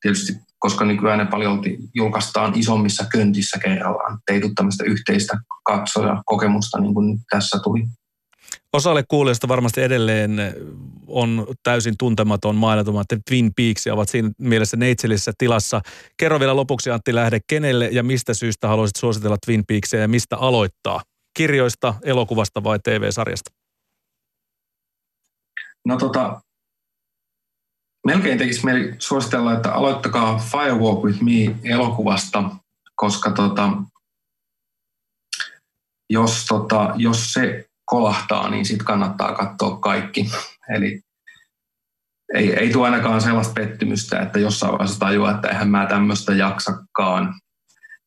Tietysti 0.00 0.32
koska 0.58 0.84
nykyään 0.84 1.18
ne 1.18 1.26
paljon 1.26 1.62
julkaistaan 1.94 2.52
isommissa 2.56 3.04
köntissä 3.12 3.58
kerrallaan. 3.58 4.18
Ei 4.30 4.40
tule 4.40 4.52
tämmöistä 4.54 4.84
yhteistä 4.84 5.38
katsoja 5.64 6.22
kokemusta 6.26 6.80
niin 6.80 6.94
kuin 6.94 7.18
tässä 7.30 7.58
tuli. 7.62 7.86
Osalle 8.72 9.04
kuulijoista 9.08 9.48
varmasti 9.48 9.82
edelleen 9.82 10.36
on 11.06 11.46
täysin 11.62 11.94
tuntematon 11.98 12.56
maailmantuma, 12.56 13.00
että 13.00 13.18
Twin 13.28 13.50
Peaks 13.56 13.86
ovat 13.86 14.08
siinä 14.08 14.30
mielessä 14.38 14.76
neitsellisessä 14.76 15.32
tilassa. 15.38 15.80
Kerro 16.16 16.40
vielä 16.40 16.56
lopuksi 16.56 16.90
Antti 16.90 17.14
Lähde, 17.14 17.40
kenelle 17.46 17.88
ja 17.92 18.02
mistä 18.02 18.34
syystä 18.34 18.68
haluaisit 18.68 18.96
suositella 18.96 19.36
Twin 19.46 19.64
Peaksia 19.68 20.00
ja 20.00 20.08
mistä 20.08 20.36
aloittaa? 20.36 21.02
Kirjoista, 21.36 21.94
elokuvasta 22.02 22.64
vai 22.64 22.78
TV-sarjasta? 22.78 23.50
No 25.86 25.96
tota, 25.96 26.40
melkein 28.06 28.38
tekisi 28.38 28.64
mieli 28.64 28.94
suositella, 28.98 29.52
että 29.52 29.72
aloittakaa 29.72 30.38
Firewalk 30.38 31.04
with 31.04 31.22
Me 31.22 31.56
elokuvasta, 31.64 32.50
koska 32.94 33.30
tota, 33.30 33.68
jos, 36.10 36.44
tota, 36.48 36.94
jos 36.96 37.32
se 37.32 37.67
kolahtaa, 37.88 38.50
niin 38.50 38.64
sitten 38.64 38.86
kannattaa 38.86 39.34
katsoa 39.34 39.76
kaikki. 39.76 40.30
Eli 40.74 41.00
ei, 42.34 42.54
ei 42.54 42.72
tule 42.72 42.86
ainakaan 42.86 43.20
sellaista 43.20 43.54
pettymystä, 43.54 44.20
että 44.20 44.38
jossain 44.38 44.72
vaiheessa 44.72 45.00
tajuaa, 45.00 45.34
että 45.34 45.48
eihän 45.48 45.70
mä 45.70 45.86
tämmöistä 45.86 46.34
jaksakaan. 46.34 47.34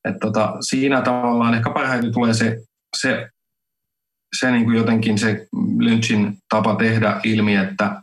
Et 0.06 0.20
tota, 0.22 0.54
siinä 0.60 1.02
tavallaan 1.02 1.54
ehkä 1.54 1.70
parhaiten 1.70 2.13
tulee 2.13 2.34
se, 2.34 2.58
se, 2.98 3.30
se 4.39 4.52
niin 4.52 4.65
kuin 4.65 4.78
jotenkin 4.78 5.17
se 5.17 5.48
Lynchin 5.80 6.38
tapa 6.50 6.76
tehdä 6.76 7.20
ilmi, 7.24 7.56
että 7.56 8.02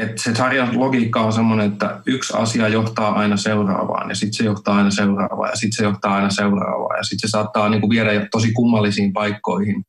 että 0.00 0.22
se 0.22 0.34
sarjan 0.34 0.80
logiikka 0.80 1.20
on 1.20 1.32
semmoinen, 1.32 1.72
että 1.72 2.00
yksi 2.06 2.32
asia 2.36 2.68
johtaa 2.68 3.14
aina 3.14 3.36
seuraavaan 3.36 4.08
ja 4.08 4.14
sitten 4.14 4.36
se 4.36 4.44
johtaa 4.44 4.76
aina 4.76 4.90
seuraavaan 4.90 5.50
ja 5.50 5.56
sitten 5.56 5.76
se 5.76 5.84
johtaa 5.84 6.14
aina 6.14 6.30
seuraavaan 6.30 6.98
ja 6.98 7.02
sitten 7.02 7.28
se 7.28 7.30
saattaa 7.30 7.68
niin 7.68 7.80
kuin 7.80 7.90
viedä 7.90 8.26
tosi 8.30 8.52
kummallisiin 8.52 9.12
paikkoihin. 9.12 9.84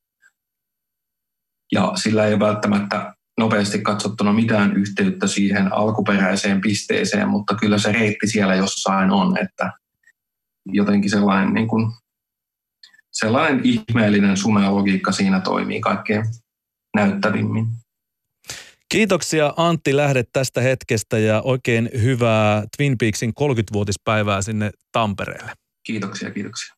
Ja 1.72 1.92
sillä 1.96 2.26
ei 2.26 2.40
välttämättä 2.40 3.16
nopeasti 3.38 3.82
katsottuna 3.82 4.34
mitään 4.34 4.76
yhteyttä 4.78 5.28
siihen 5.28 5.74
alkuperäiseen 5.74 6.62
pisteeseen, 6.62 7.30
mutta 7.30 7.56
kyllä 7.56 7.78
se 7.78 7.92
reitti 7.92 8.28
siellä 8.28 8.56
jossain 8.56 9.12
on, 9.12 9.38
että 9.38 9.72
jotenkin 10.66 11.10
sellainen, 11.10 11.54
niin 11.54 11.68
kuin, 11.68 11.92
sellainen 13.12 13.62
ihmeellinen 13.64 14.38
sumeologiikka 14.38 15.12
siinä 15.12 15.40
toimii 15.40 15.82
kaikkein 15.82 16.26
näyttävimmin. 16.96 17.68
Kiitoksia 18.96 19.54
Antti 19.58 19.96
Lähde 19.96 20.24
tästä 20.34 20.62
hetkestä 20.62 21.20
ja 21.20 21.42
oikein 21.42 21.90
hyvää 22.02 22.64
Twin 22.78 22.98
Peaksin 22.98 23.34
30-vuotispäivää 23.40 24.42
sinne 24.42 24.72
Tampereelle. 24.92 25.52
Kiitoksia, 25.84 26.32
kiitoksia. 26.32 26.76